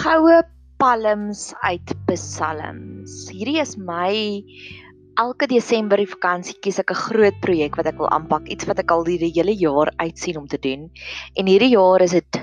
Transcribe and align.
Goue 0.00 0.38
palms 0.80 1.50
uit 1.60 1.90
Psalms. 2.08 3.26
Hierdie 3.28 3.58
is 3.60 3.74
my 3.76 4.40
elke 5.20 5.44
Desember 5.50 6.00
die 6.00 6.08
vakansie 6.08 6.54
kies 6.64 6.78
ek 6.80 6.94
'n 6.94 7.00
groot 7.02 7.36
projek 7.44 7.76
wat 7.76 7.90
ek 7.90 7.98
wil 8.00 8.08
aanpak, 8.08 8.48
iets 8.48 8.64
wat 8.64 8.80
ek 8.80 8.94
al 8.96 9.04
die 9.04 9.18
hele 9.20 9.52
jaar 9.52 9.92
uitsien 10.00 10.38
om 10.40 10.46
te 10.48 10.56
doen. 10.56 10.88
En 11.36 11.44
hierdie 11.52 11.76
jaar 11.76 12.00
is 12.00 12.16
dit 12.16 12.40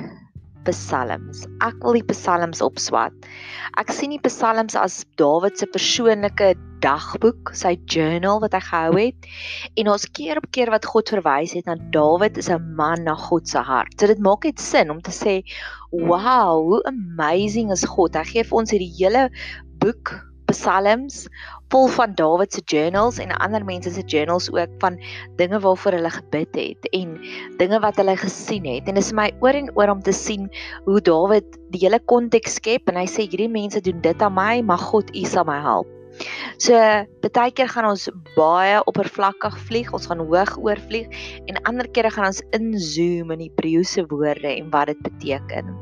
Psalms. 0.70 1.48
Ek 1.66 1.82
wil 1.82 1.98
die 1.98 2.06
Psalms 2.14 2.62
opswat. 2.62 3.16
Ek 3.82 3.90
sien 3.90 4.14
die 4.14 4.22
Psalms 4.22 4.78
as 4.78 5.02
Dawid 5.18 5.58
se 5.58 5.66
persoonlike 5.66 6.54
dagboek, 6.84 7.54
sy 7.58 7.76
journal 7.90 8.42
wat 8.44 8.54
hy 8.58 8.62
gehou 8.68 8.94
het. 9.00 9.28
En 9.78 9.92
ons 9.94 10.08
keer 10.18 10.42
op 10.42 10.48
keer 10.56 10.72
wat 10.74 10.86
God 10.86 11.10
verwys 11.10 11.56
het 11.58 11.66
na 11.70 11.78
Dawid 11.96 12.38
is 12.38 12.50
'n 12.50 12.76
man 12.76 13.04
na 13.04 13.16
God 13.16 13.48
se 13.48 13.60
hart. 13.60 14.00
So 14.00 14.08
dit 14.08 14.20
maak 14.20 14.44
net 14.44 14.60
sin 14.60 14.92
om 14.92 15.02
te 15.02 15.12
sê, 15.12 15.44
"Wow, 15.92 16.64
hoe 16.68 16.84
amazing 16.86 17.72
is 17.72 17.84
God. 17.84 18.16
Hy 18.16 18.24
gee 18.24 18.44
vir 18.44 18.58
ons 18.58 18.72
hierdie 18.72 18.94
hele 18.98 19.30
boek 19.80 20.28
psalms 20.48 21.28
vol 21.72 21.90
van 21.92 22.14
Dawid 22.16 22.54
se 22.54 22.62
journals 22.66 23.20
en 23.20 23.34
ander 23.44 23.66
mense 23.68 23.92
se 23.92 24.04
journals 24.08 24.48
ook 24.52 24.72
van 24.80 25.00
dinge 25.36 25.60
waarvoor 25.60 25.98
hulle 26.00 26.10
gebid 26.10 26.56
het 26.56 26.88
en 26.96 27.18
dinge 27.60 27.80
wat 27.84 28.00
hulle 28.00 28.16
gesien 28.18 28.66
het. 28.66 28.88
En 28.88 28.96
dit 28.96 29.04
is 29.04 29.12
my 29.12 29.28
oor 29.44 29.58
en 29.58 29.70
oor 29.76 29.92
om 29.98 30.02
te 30.02 30.16
sien 30.16 30.48
hoe 30.86 31.02
Dawid 31.02 31.60
die 31.76 31.84
hele 31.84 32.00
konteks 32.00 32.62
skep 32.62 32.88
en 32.88 33.00
hy 33.02 33.06
sê 33.12 33.28
hierdie 33.28 33.52
mense 33.52 33.84
doen 33.84 34.02
dit 34.02 34.22
aan 34.22 34.36
my, 34.38 34.62
maar 34.64 34.80
God 34.80 35.12
U 35.16 35.28
sal 35.28 35.48
my 35.50 35.60
help. 35.60 35.97
So 36.58 36.78
baie 37.24 37.52
keer 37.54 37.70
gaan 37.70 37.90
ons 37.90 38.08
baie 38.36 38.80
oppervlakkig 38.90 39.58
vlieg, 39.68 39.92
ons 39.94 40.08
gaan 40.10 40.24
hoog 40.26 40.56
oorvlieg 40.64 41.12
en 41.46 41.62
ander 41.70 41.90
kere 41.94 42.12
gaan 42.14 42.32
ons 42.32 42.42
inzoom 42.58 43.34
in 43.36 43.44
die 43.44 43.52
Hebreëse 43.52 44.08
woorde 44.12 44.50
en 44.56 44.72
wat 44.74 44.92
dit 44.94 45.04
beteken. 45.06 45.76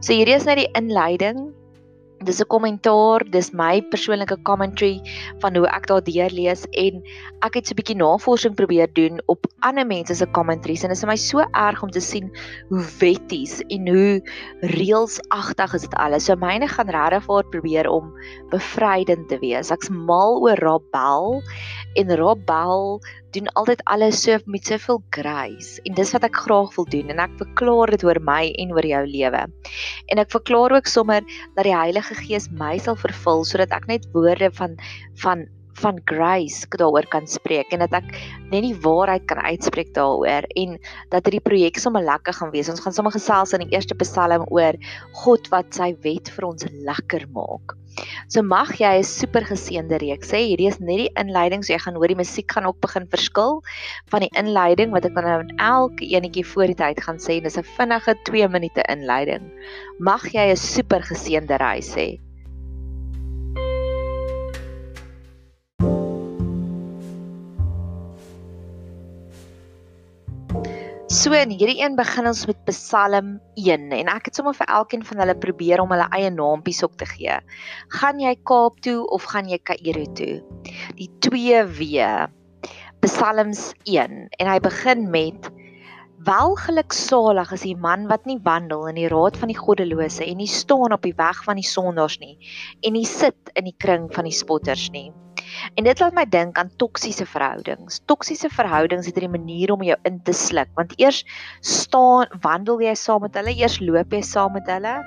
So 0.00 0.16
hierdie 0.16 0.38
is 0.38 0.48
net 0.48 0.62
die 0.62 0.70
inleiding 0.78 1.50
dis 2.24 2.40
'n 2.40 2.48
kommentaar, 2.48 3.24
dis 3.30 3.52
my 3.52 3.82
persoonlike 3.92 4.36
commentary 4.42 5.00
van 5.42 5.56
hoe 5.56 5.66
ek 5.68 5.86
daardeur 5.86 6.30
lees 6.30 6.64
en 6.72 7.02
ek 7.42 7.54
het 7.54 7.66
so 7.66 7.72
'n 7.72 7.80
bietjie 7.80 7.96
navorsing 7.96 8.54
probeer 8.56 8.88
doen 8.92 9.20
op 9.26 9.46
ander 9.60 9.86
mense 9.86 10.14
se 10.14 10.26
commentaries 10.26 10.82
en 10.82 10.88
dit 10.88 10.96
is 10.96 11.04
vir 11.04 11.12
my 11.12 11.16
so 11.16 11.38
erg 11.52 11.82
om 11.82 11.90
te 11.90 12.00
sien 12.00 12.30
hoe 12.68 12.84
wetties 13.00 13.60
en 13.68 13.88
hoe 13.88 14.20
reelsagtig 14.60 15.74
is 15.74 15.82
dit 15.82 15.94
alles. 15.94 16.24
So 16.24 16.36
myne 16.36 16.68
gaan 16.68 16.90
regtig 16.90 17.24
voor 17.24 17.44
probeer 17.44 17.88
om 17.88 18.12
bevrydend 18.50 19.28
te 19.28 19.38
wees. 19.38 19.70
Ek's 19.70 19.90
mal 19.90 20.40
oor 20.40 20.56
Rabel 20.56 21.42
en 21.94 22.14
Rabel 22.18 23.00
doen 23.34 23.50
altyd 23.58 23.82
alles 23.90 24.22
so 24.22 24.38
met 24.46 24.66
soveel 24.66 25.00
grace 25.14 25.82
en 25.88 25.96
dis 25.98 26.12
wat 26.14 26.26
ek 26.28 26.38
graag 26.44 26.74
wil 26.76 26.86
doen 26.90 27.10
en 27.14 27.22
ek 27.24 27.34
verklaar 27.40 27.94
dit 27.94 28.04
oor 28.06 28.20
my 28.22 28.52
en 28.62 28.74
oor 28.76 28.86
jou 28.86 29.02
lewe. 29.10 29.42
En 30.12 30.22
ek 30.22 30.32
verklaar 30.34 30.76
ook 30.78 30.90
sommer 30.90 31.22
dat 31.56 31.66
die 31.66 31.74
Heilige 31.74 32.16
Gees 32.18 32.50
my 32.50 32.76
sal 32.78 32.98
vervul 33.00 33.44
sodat 33.48 33.74
ek 33.74 33.88
net 33.90 34.08
woorde 34.14 34.50
van 34.58 34.78
van 35.22 35.46
van 35.80 36.00
grace 36.04 36.66
daaroor 36.70 37.06
kan 37.12 37.26
spreek 37.26 37.72
en 37.72 37.84
dat 37.84 37.94
ek 38.00 38.10
net 38.50 38.62
die 38.66 38.76
waarheid 38.84 39.26
kan 39.30 39.40
uitspreek 39.42 39.94
daaroor 39.96 40.48
en 40.56 40.76
dat 41.12 41.24
hierdie 41.26 41.44
projek 41.44 41.78
sommer 41.82 42.04
lekker 42.04 42.36
gaan 42.36 42.52
wees. 42.54 42.70
Ons 42.72 42.82
gaan 42.84 42.96
sommer 42.96 43.14
gesels 43.14 43.54
in 43.56 43.66
die 43.66 43.74
eerste 43.76 43.96
Psalm 44.02 44.46
oor 44.50 44.78
God 45.24 45.48
wat 45.54 45.74
sy 45.74 45.94
wet 46.04 46.30
vir 46.34 46.50
ons 46.50 46.68
lekker 46.90 47.26
maak. 47.34 47.76
So 48.32 48.42
mag 48.42 48.70
jy 48.80 48.92
'n 48.98 49.06
super 49.06 49.44
geseënde 49.50 49.98
reeks 50.02 50.32
hê. 50.34 50.40
Hierdie 50.50 50.70
is 50.72 50.80
net 50.80 50.98
die 51.02 51.12
inleiding, 51.22 51.62
so 51.62 51.72
jy 51.72 51.78
gaan 51.84 51.98
hoor 52.00 52.10
die 52.10 52.22
musiek 52.22 52.50
gaan 52.50 52.66
ook 52.66 52.80
begin 52.86 53.06
verskil 53.14 53.62
van 54.10 54.26
die 54.26 54.32
inleiding 54.42 54.90
wat 54.96 55.06
ek 55.06 55.14
dan 55.14 55.28
nou 55.30 55.38
in 55.44 55.54
elke 55.58 56.10
enetjie 56.16 56.46
voor 56.52 56.66
die 56.72 56.80
tyd 56.82 57.02
gaan 57.06 57.22
sê. 57.22 57.40
Dis 57.42 57.58
'n 57.58 57.70
vinnige 57.78 58.16
2 58.24 58.48
minute 58.48 58.82
inleiding. 58.96 59.46
Mag 59.98 60.26
jy 60.34 60.50
'n 60.50 60.56
super 60.56 61.02
geseënde 61.02 61.56
reis 61.66 61.94
hê. 61.94 62.18
So 71.24 71.32
in 71.32 71.54
hierdie 71.56 71.78
een 71.80 71.94
begin 71.96 72.26
ons 72.28 72.42
met 72.44 72.58
Psalm 72.68 73.28
1 73.56 73.86
en 73.96 74.08
ek 74.12 74.26
het 74.28 74.36
sommer 74.36 74.52
vir 74.58 74.68
elkeen 74.76 75.04
van 75.08 75.22
hulle 75.22 75.34
probeer 75.40 75.80
om 75.80 75.94
hulle 75.94 76.04
eie 76.12 76.28
naampies 76.28 76.82
op 76.84 76.98
te 77.00 77.06
gee. 77.08 77.38
Gaan 77.96 78.20
jy 78.20 78.34
Kaap 78.50 78.76
toe 78.84 78.98
of 79.16 79.24
gaan 79.32 79.48
jy 79.48 79.56
Kaïro 79.70 80.02
toe? 80.18 80.34
Die 80.98 81.08
2 81.24 81.62
W. 81.78 82.04
Psalms 83.06 83.62
1 83.88 84.20
en 84.36 84.52
hy 84.52 84.58
begin 84.68 85.08
met 85.14 85.48
Welgeluksalig 86.28 87.56
is 87.56 87.64
die 87.70 87.78
man 87.88 88.04
wat 88.12 88.28
nie 88.28 88.36
wandel 88.44 88.84
in 88.92 89.00
die 89.00 89.08
raad 89.08 89.40
van 89.40 89.48
die 89.48 89.56
goddelose 89.56 90.28
en 90.28 90.42
nie 90.44 90.50
staan 90.60 90.92
op 90.92 91.08
die 91.08 91.16
weg 91.16 91.40
van 91.48 91.56
die 91.56 91.64
sondaars 91.64 92.20
nie 92.20 92.36
en 92.84 92.98
nie 93.00 93.08
sit 93.08 93.56
in 93.56 93.72
die 93.72 93.78
kring 93.80 94.10
van 94.12 94.28
die 94.28 94.36
spotters 94.44 94.90
nie. 94.92 95.08
En 95.74 95.84
dit 95.84 96.00
laat 96.00 96.14
my 96.16 96.24
dink 96.28 96.58
aan 96.58 96.70
toksiese 96.80 97.26
verhoudings. 97.26 98.00
Toksiese 98.10 98.48
verhoudings 98.52 99.06
het 99.06 99.18
'n 99.22 99.30
manier 99.30 99.72
om 99.72 99.82
jou 99.82 99.96
in 100.04 100.20
te 100.22 100.32
sluk, 100.32 100.68
want 100.74 100.92
eers 100.98 101.24
staan, 101.60 102.26
wandel 102.40 102.80
jy 102.80 102.94
saam 102.94 103.20
met 103.22 103.34
hulle, 103.34 103.54
eers 103.54 103.80
loop 103.80 104.12
jy 104.12 104.22
saam 104.22 104.52
met 104.52 104.66
hulle 104.66 105.02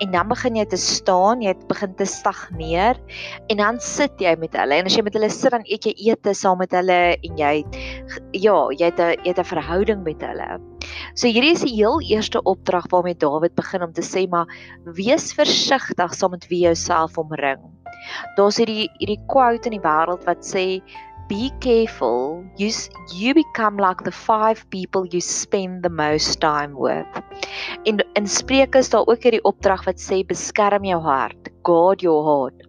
en 0.00 0.10
dan 0.10 0.28
begin 0.28 0.56
jy 0.56 0.64
te 0.64 0.76
staan, 0.76 1.42
jy 1.42 1.54
begin 1.68 1.94
te 1.94 2.04
stagneer 2.04 2.98
en 3.48 3.56
dan 3.56 3.80
sit 3.80 4.12
jy 4.18 4.36
met 4.36 4.52
hulle. 4.52 4.74
En 4.74 4.84
as 4.84 4.96
jy 4.96 5.02
met 5.02 5.14
hulle 5.14 5.30
sit, 5.30 5.50
dan 5.50 5.64
eet 5.64 5.84
jy 5.84 5.94
ete 6.10 6.34
saam 6.34 6.58
met 6.58 6.72
hulle 6.72 7.16
en 7.22 7.36
jy 7.38 7.64
ja, 8.32 8.58
jy 8.70 8.84
het 8.84 9.00
'n 9.00 9.16
jy 9.24 9.28
het 9.32 9.38
'n 9.38 9.44
verhouding 9.44 10.02
met 10.04 10.20
hulle. 10.20 10.60
So 11.14 11.28
hierdie 11.28 11.52
is 11.52 11.62
die 11.62 11.74
heel 11.74 12.00
eerste 12.02 12.42
opdrag 12.42 12.86
waarmee 12.90 13.14
Dawid 13.14 13.54
begin 13.54 13.82
om 13.82 13.92
te 13.92 14.02
sê 14.02 14.28
maar 14.28 14.46
wees 14.84 15.32
versigtig 15.32 16.14
saam 16.14 16.30
met 16.30 16.48
wie 16.48 16.64
jy 16.64 16.74
jouself 16.74 17.18
omring. 17.18 17.60
Daar's 18.36 18.60
hierdie 18.60 18.88
hierdie 18.98 19.20
quote 19.26 19.68
in 19.70 19.76
die 19.78 19.84
wêreld 19.84 20.24
wat 20.28 20.44
sê 20.44 20.82
be 21.28 21.50
careful 21.60 22.44
you 22.56 22.70
you 23.12 23.32
become 23.32 23.78
like 23.78 24.04
the 24.04 24.12
five 24.12 24.68
people 24.70 25.06
you 25.06 25.20
spend 25.20 25.82
the 25.82 25.88
most 25.88 26.40
time 26.40 26.76
with. 26.76 27.06
In 27.84 28.02
in 28.14 28.26
Spreuke 28.26 28.78
is 28.78 28.90
daar 28.90 29.06
ook 29.06 29.24
hierdie 29.24 29.44
opdrag 29.44 29.86
wat 29.88 30.00
sê 30.00 30.24
beskerm 30.26 30.84
jou 30.84 31.00
hart, 31.00 31.50
guard 31.62 32.02
your 32.02 32.22
heart. 32.28 32.68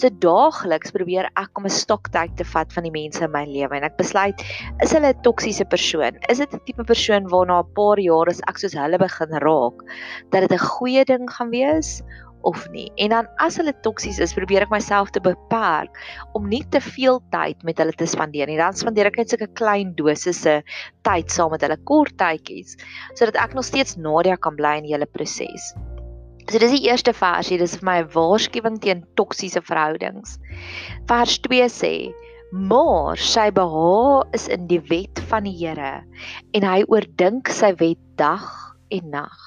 So 0.00 0.08
daagliks 0.24 0.92
probeer 0.94 1.28
ek 1.36 1.58
om 1.58 1.66
'n 1.68 1.74
stoktyd 1.76 2.36
te 2.36 2.46
vat 2.52 2.72
van 2.72 2.86
die 2.88 2.94
mense 2.94 3.24
in 3.24 3.32
my 3.32 3.44
lewe 3.44 3.76
en 3.76 3.84
ek 3.84 3.98
besluit 3.98 4.44
is 4.82 4.94
hulle 4.96 5.12
'n 5.12 5.22
toksiese 5.26 5.66
persoon? 5.68 6.16
Is 6.28 6.38
dit 6.38 6.54
'n 6.54 6.64
tipe 6.64 6.84
persoon 6.84 7.28
waarna 7.28 7.60
'n 7.60 7.74
paar 7.76 8.00
jaar 8.00 8.28
as 8.28 8.40
ek 8.48 8.58
soos 8.58 8.72
hulle 8.72 8.98
begin 8.98 9.36
raak 9.44 9.84
dat 10.32 10.48
dit 10.48 10.52
'n 10.52 10.66
goeie 10.76 11.04
ding 11.04 11.28
gaan 11.28 11.50
wees 11.50 12.02
of 12.42 12.66
nie. 12.70 12.88
En 12.96 13.14
dan 13.14 13.28
as 13.42 13.58
hulle 13.60 13.74
toksies 13.84 14.20
is, 14.22 14.34
probeer 14.36 14.64
ek 14.66 14.72
myself 14.72 15.12
te 15.14 15.22
beperk 15.24 15.96
om 16.38 16.48
nie 16.48 16.62
te 16.72 16.80
veel 16.80 17.20
tyd 17.34 17.62
met 17.66 17.78
hulle 17.82 17.94
te 17.96 18.08
spandeer 18.08 18.50
nie. 18.50 18.58
Dan 18.60 18.76
spandeer 18.76 19.10
ek 19.10 19.20
net 19.20 19.32
sulke 19.32 19.50
klein 19.58 19.94
dosisse 19.98 20.60
tyd 21.06 21.30
saam 21.32 21.54
met 21.54 21.64
hulle 21.66 21.78
kort 21.90 22.16
tydjies 22.20 22.76
sodat 23.18 23.38
ek 23.40 23.56
nog 23.56 23.66
steeds 23.66 23.96
Nadia 24.00 24.36
kan 24.36 24.56
bly 24.58 24.78
in 24.80 24.88
die 24.88 24.94
hele 24.94 25.08
proses. 25.10 25.72
So 26.50 26.58
dis 26.58 26.72
die 26.74 26.88
eerste 26.88 27.12
versie, 27.14 27.60
dis 27.60 27.76
vir 27.78 27.86
my 27.86 27.98
'n 28.00 28.10
waarskuwing 28.14 28.80
teen 28.82 29.04
toksiese 29.18 29.60
verhoudings. 29.62 30.38
Vers 31.06 31.38
2 31.46 31.68
sê: 31.70 31.92
"Maar 32.50 33.16
sy 33.16 33.50
behaag 33.50 34.34
is 34.34 34.48
in 34.48 34.66
die 34.66 34.80
wet 34.90 35.20
van 35.30 35.44
die 35.44 35.54
Here 35.54 36.02
en 36.54 36.62
hy 36.62 36.82
oordink 36.88 37.48
sy 37.48 37.72
wet 37.78 38.02
dag 38.16 38.74
en 38.90 39.10
nag." 39.10 39.38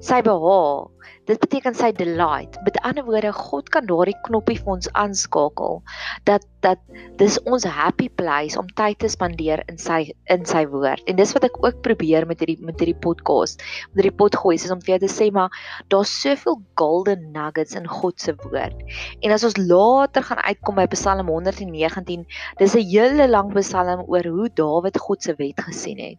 Sy 0.00 0.22
behaag 0.22 0.88
Dit 1.30 1.38
beteken 1.38 1.76
sy 1.78 1.92
delight. 1.94 2.58
Met 2.66 2.80
ander 2.82 3.04
woorde, 3.06 3.30
God 3.32 3.68
kan 3.70 3.86
daardie 3.86 4.16
knoppie 4.26 4.58
vir 4.58 4.72
ons 4.74 4.88
aanskakel 4.98 5.78
dat 6.26 6.46
dat 6.60 6.80
dis 7.16 7.38
ons 7.48 7.64
happy 7.64 8.10
place 8.20 8.58
om 8.58 8.66
tyd 8.76 8.98
te 9.00 9.08
spandeer 9.08 9.62
in 9.70 9.78
sy 9.80 10.12
in 10.32 10.42
sy 10.48 10.66
woord. 10.68 11.00
En 11.08 11.16
dis 11.16 11.32
wat 11.32 11.46
ek 11.48 11.56
ook 11.62 11.78
probeer 11.84 12.26
met 12.28 12.42
hierdie 12.42 12.58
met 12.64 12.80
hierdie 12.82 12.98
podcast, 13.00 13.62
met 13.92 14.02
hierdie 14.02 14.16
pot 14.18 14.36
gooi, 14.36 14.56
is 14.58 14.72
om 14.72 14.82
vir 14.84 14.94
jou 14.94 14.98
te 15.06 15.12
sê 15.12 15.30
maar 15.32 15.54
daar's 15.92 16.12
soveel 16.20 16.58
golden 16.80 17.30
nuggets 17.32 17.76
in 17.78 17.88
God 17.88 18.20
se 18.20 18.34
woord. 18.42 18.76
En 19.24 19.32
as 19.32 19.46
ons 19.48 19.56
later 19.56 20.26
gaan 20.26 20.42
uitkom 20.44 20.76
by 20.82 20.86
Psalm 20.92 21.32
119, 21.32 22.26
dis 22.60 22.76
'n 22.76 22.84
hele 22.90 23.28
lang 23.28 23.54
Psalm 23.56 24.04
oor 24.06 24.24
hoe 24.24 24.50
Dawid 24.54 24.98
God 24.98 25.22
se 25.22 25.34
wet 25.38 25.60
gesien 25.60 25.98
het. 25.98 26.18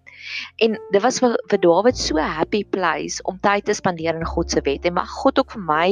En 0.58 0.78
dit 0.92 1.02
was 1.02 1.20
vir, 1.20 1.38
vir 1.50 1.60
Dawid 1.62 1.98
so 1.98 2.18
happy 2.18 2.64
place 2.64 3.22
om 3.24 3.38
tyd 3.38 3.66
te 3.66 3.74
spandeer 3.74 4.16
in 4.16 4.26
God 4.26 4.50
se 4.50 4.62
wet. 4.66 4.86
En 4.86 4.94
mag 5.02 5.10
God 5.10 5.42
ook 5.42 5.56
vir 5.56 5.66
my 5.66 5.90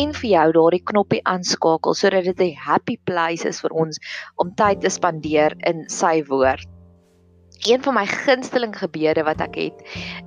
en 0.00 0.12
vir 0.16 0.28
jou 0.30 0.48
daardie 0.56 0.84
knoppie 0.90 1.22
aanskakel 1.28 1.96
sodat 1.98 2.24
dit 2.24 2.40
'n 2.46 2.56
happy 2.66 2.96
place 3.04 3.44
is 3.44 3.60
vir 3.60 3.72
ons 3.84 4.00
om 4.36 4.54
tyd 4.56 4.80
te 4.80 4.90
spandeer 4.90 5.56
in 5.70 5.88
sy 5.88 6.22
woord. 6.28 6.64
Een 7.68 7.82
van 7.82 7.94
my 7.94 8.06
gunsteling 8.06 8.72
gebede 8.72 9.22
wat 9.24 9.40
ek 9.44 9.56
het 9.60 9.82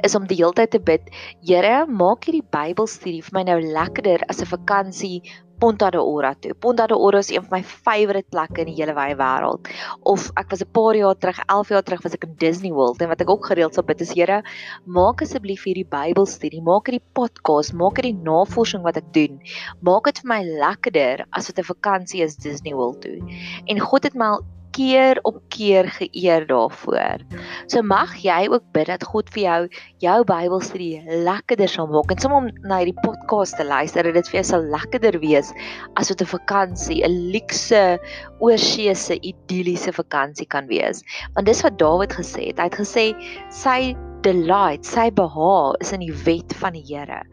is 0.06 0.15
om 0.15 0.27
die 0.27 0.38
hele 0.38 0.54
tyd 0.54 0.71
te 0.71 0.80
bid, 0.80 1.10
Here, 1.42 1.86
maak 1.88 2.25
hierdie 2.25 2.45
Bybelstudie 2.45 3.24
vir 3.25 3.33
my 3.33 3.44
nou 3.50 3.60
lekkerder 3.62 4.21
as 4.30 4.42
'n 4.42 4.51
vakansie 4.54 5.24
Ponta 5.60 5.90
de 5.90 6.02
Ora 6.02 6.34
toe. 6.36 6.54
Ponta 6.54 6.88
de 6.88 6.96
Ora 6.98 7.18
is 7.18 7.30
een 7.30 7.44
van 7.44 7.60
my 7.60 7.64
favourite 7.64 8.30
plekke 8.30 8.62
in 8.62 8.72
die 8.72 8.76
hele 8.76 8.94
wye 8.98 9.16
wêreld. 9.16 9.70
Of 10.02 10.32
ek 10.40 10.50
was 10.50 10.62
'n 10.62 10.72
paar 10.72 10.96
jaar 10.96 11.16
terug, 11.16 11.40
11 11.46 11.70
jaar 11.70 11.84
terug 11.84 12.04
was 12.04 12.14
ek 12.14 12.24
in 12.24 12.36
Disney 12.38 12.72
World 12.72 13.02
en 13.02 13.08
wat 13.08 13.22
ek 13.22 13.30
ook 13.30 13.46
gereeld 13.46 13.74
sou 13.74 13.86
bid 13.86 14.02
is 14.02 14.14
Here, 14.14 14.44
maak 14.86 15.22
asseblief 15.22 15.64
hierdie 15.64 15.88
Bybelstudie, 15.88 16.62
maak 16.62 16.88
hierdie 16.88 17.08
podcast, 17.14 17.74
maak 17.74 17.98
hierdie 17.98 18.22
navorsing 18.24 18.84
wat 18.84 18.98
ek 18.98 19.14
doen, 19.14 19.40
maak 19.82 20.04
dit 20.06 20.20
vir 20.20 20.28
my 20.28 20.42
lekkerder 20.44 21.26
as 21.32 21.48
wat 21.48 21.60
'n 21.60 21.72
vakansie 21.74 22.22
is 22.22 22.36
Disney 22.36 22.74
World 22.74 23.02
toe. 23.02 23.20
En 23.68 23.80
God 23.80 24.04
het 24.04 24.16
my 24.16 24.26
al 24.26 24.44
keer 24.74 25.20
op 25.28 25.40
keer 25.54 25.88
geëer 25.94 26.48
daarvoor. 26.50 27.24
So 27.72 27.81
mag 27.86 28.16
jy 28.24 28.48
ook 28.50 28.66
bid 28.75 28.90
dat 28.90 29.06
God 29.08 29.30
vir 29.36 29.44
jou 29.44 29.60
jou 30.04 30.16
Bybelstudie 30.30 31.04
lekkerder 31.28 31.70
sal 31.70 31.90
maak 31.92 32.12
en 32.12 32.22
sommer 32.24 32.42
om 32.42 32.50
na 32.68 32.81
hierdie 32.81 32.98
podcast 33.04 33.58
te 33.60 33.66
luister 33.68 34.08
dat 34.08 34.18
dit 34.18 34.31
vir 34.31 34.40
jou 34.42 34.46
sal 34.52 34.66
lekkerder 34.74 35.20
wees 35.22 35.54
as 36.00 36.10
wat 36.10 36.22
'n 36.22 36.34
vakansie, 36.34 37.04
'n 37.06 37.31
luukse 37.34 38.00
oorsese 38.40 39.20
idilliese 39.22 39.94
vakansie 39.94 40.48
kan 40.48 40.68
wees. 40.68 41.04
Want 41.36 41.46
dis 41.48 41.62
wat 41.62 41.78
Dawid 41.78 42.14
gesê 42.14 42.48
het. 42.50 42.58
Hy 42.60 42.69
het 42.69 42.80
gesê 42.80 43.06
sy 43.50 43.96
delight, 44.24 44.86
sy 44.86 45.10
behaag 45.12 45.76
is 45.81 45.92
in 45.92 46.00
die 46.00 46.16
wet 46.26 46.54
van 46.62 46.74
die 46.74 46.84
Here 46.88 47.24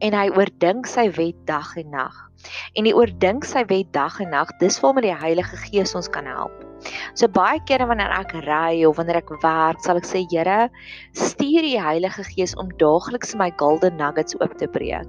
en 0.00 0.12
hy 0.12 0.28
oordink 0.36 0.86
sy 0.86 1.08
wet 1.16 1.46
dag 1.46 1.76
en 1.76 1.90
nag. 1.90 2.33
En 2.74 2.84
die 2.88 2.94
oordink 2.96 3.44
sy 3.48 3.64
wet 3.70 3.92
dag 3.96 4.20
en 4.20 4.30
nag, 4.34 4.52
dis 4.60 4.80
waarmee 4.82 5.08
die 5.08 5.18
Heilige 5.24 5.56
Gees 5.66 5.94
ons 5.94 6.08
kan 6.08 6.26
help. 6.26 6.64
So 7.16 7.28
baie 7.32 7.60
kere 7.68 7.86
wanneer 7.88 8.12
ek 8.12 8.34
ry 8.44 8.84
of 8.84 8.98
wanneer 8.98 9.20
ek 9.22 9.30
werk, 9.42 9.80
sal 9.84 10.00
ek 10.00 10.08
sê 10.08 10.24
Here, 10.30 10.68
stuur 11.16 11.64
die 11.64 11.80
Heilige 11.80 12.24
Gees 12.28 12.54
om 12.60 12.72
daagliks 12.80 13.34
my 13.40 13.50
golden 13.60 13.96
nuggets 14.00 14.36
oop 14.40 14.56
te 14.60 14.68
breek. 14.68 15.08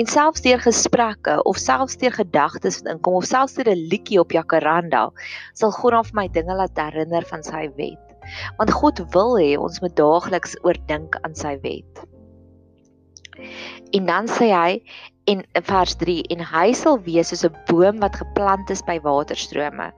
En 0.00 0.08
selfs 0.08 0.44
deur 0.46 0.62
gesprekke 0.64 1.40
of 1.50 1.60
selfs 1.60 1.98
deur 2.00 2.14
gedagtes 2.16 2.80
wat 2.80 2.92
inkom 2.94 3.18
of 3.20 3.28
selfs 3.28 3.58
deur 3.58 3.72
'n 3.72 3.88
liedjie 3.92 4.20
op 4.22 4.32
Jacaranda, 4.32 5.10
sal 5.54 5.74
God 5.76 5.92
dan 5.98 6.08
vir 6.08 6.20
my 6.22 6.28
dinge 6.28 6.56
laat 6.56 6.78
herinner 6.78 7.26
van 7.32 7.42
sy 7.42 7.68
wet. 7.76 8.06
Want 8.58 8.72
God 8.72 9.04
wil 9.14 9.36
hê 9.40 9.56
ons 9.58 9.80
moet 9.80 9.96
daagliks 9.96 10.56
oordink 10.62 11.18
aan 11.24 11.34
sy 11.34 11.58
wet. 11.66 12.06
En 13.92 14.06
dan 14.06 14.28
sê 14.28 14.50
hy 14.54 14.82
en 15.30 15.44
in 15.52 15.64
vers 15.66 15.94
3 16.00 16.22
en 16.34 16.42
hy 16.52 16.72
sal 16.74 16.98
wees 17.06 17.30
soos 17.30 17.44
'n 17.46 17.56
boom 17.68 18.00
wat 18.04 18.16
geplant 18.22 18.70
is 18.74 18.82
by 18.82 18.98
waterstrome 19.04 19.90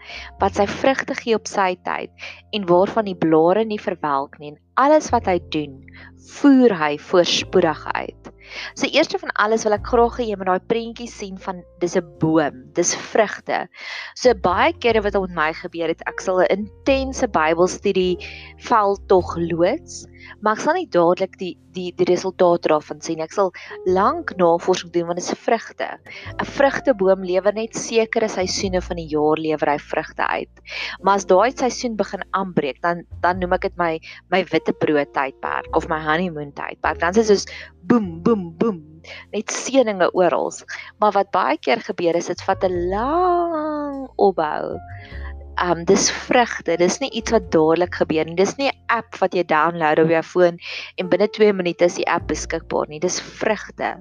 wat 0.43 0.59
sy 0.59 0.67
vrugte 0.67 1.15
gee 1.15 1.39
op 1.39 1.47
sy 1.49 1.71
tyd 1.89 2.11
en 2.53 2.67
waarvan 2.73 3.09
die 3.09 3.21
blare 3.27 3.65
nie 3.65 3.81
verwelk 3.81 4.39
nie 4.39 4.53
en 4.53 4.61
alles 4.85 5.11
wat 5.15 5.31
hy 5.31 5.39
doen 5.55 5.79
voer 6.33 6.73
hy 6.79 6.93
voorspoedig 6.99 7.81
uit. 7.93 8.31
So 8.75 8.87
eerste 8.87 9.19
van 9.19 9.33
alles 9.45 9.65
wil 9.67 9.77
ek 9.77 9.89
graag 9.89 10.19
hê 10.21 10.29
jy 10.29 10.37
moet 10.39 10.51
daai 10.51 10.69
prentjie 10.71 11.09
sien 11.11 11.39
van 11.41 11.63
dis 11.81 11.97
'n 11.97 12.05
boom, 12.21 12.63
dis 12.77 12.95
vrugte. 13.13 13.67
So 14.15 14.35
baie 14.35 14.73
kere 14.73 15.03
wat 15.03 15.19
met 15.21 15.35
my 15.35 15.53
gebeur 15.53 15.89
het, 15.89 16.03
ek 16.07 16.21
sal 16.21 16.41
'n 16.41 16.51
intense 16.51 17.27
Bybelstudie 17.29 18.19
val 18.69 18.99
tog 19.09 19.37
loods, 19.37 20.07
maar 20.41 20.57
ek 20.57 20.65
sal 20.65 20.79
nie 20.79 20.89
dadelik 20.91 21.37
die 21.41 21.57
die 21.73 21.91
die 21.97 22.07
resultaat 22.09 22.67
daarvan 22.69 23.01
sien. 23.05 23.21
Ek 23.25 23.33
sal 23.33 23.51
lank 23.89 24.35
navorsing 24.37 24.93
doen 24.93 25.09
want 25.09 25.21
dit 25.21 25.27
is 25.27 25.39
vrugte. 25.47 25.89
'n 26.37 26.49
Vrugteboom 26.57 27.25
lewer 27.25 27.55
net 27.55 27.77
sekere 27.77 28.29
seisoene 28.29 28.83
van 28.85 29.01
die 29.01 29.09
jaar 29.09 29.41
lewer 29.41 29.73
hy 29.73 29.79
vrugte 29.79 30.27
uit. 30.27 30.63
Maar 31.01 31.21
as 31.21 31.27
daai 31.27 31.51
seisoen 31.53 31.97
begin 31.97 32.25
aanbreek, 32.33 32.81
dan 32.83 33.05
dan 33.21 33.39
noem 33.39 33.57
ek 33.59 33.69
dit 33.69 33.77
my 33.77 33.99
my 34.31 34.45
witte 34.53 34.73
brood 34.73 35.13
tydperk 35.15 35.69
of 35.77 35.89
my 35.89 36.01
honeymoon 36.01 36.53
tydperk. 36.53 37.01
Dan 37.01 37.17
is 37.17 37.27
dit 37.27 37.27
soos 37.33 37.47
boem 37.89 38.23
boem 38.23 38.53
boem 38.59 38.83
net 39.33 39.51
seëninge 39.51 40.13
oral. 40.15 40.53
Maar 41.01 41.13
wat 41.13 41.31
baie 41.33 41.59
keer 41.59 41.81
gebeur 41.81 42.17
is 42.17 42.27
dit 42.27 42.43
vat 42.43 42.65
'n 42.65 42.89
lang 42.91 44.09
opbou 44.17 44.79
um 45.61 45.85
dis 45.85 46.11
vrugte. 46.11 46.77
Dis 46.81 46.99
nie 47.03 47.11
iets 47.11 47.33
wat 47.35 47.51
dadelik 47.53 47.95
gebeur 48.01 48.25
nie. 48.25 48.37
Dis 48.39 48.57
nie 48.59 48.71
'n 48.71 48.79
app 48.89 49.19
wat 49.21 49.35
jy 49.35 49.45
download 49.45 49.99
op 49.99 50.09
jou 50.09 50.23
foon 50.23 50.59
en 50.99 51.09
binne 51.09 51.29
2 51.29 51.53
minute 51.53 51.85
is 51.85 51.95
die 51.95 52.09
app 52.09 52.29
beskikbaar 52.29 52.89
nie. 52.89 53.01
Dis 53.01 53.21
vrugte. 53.21 54.01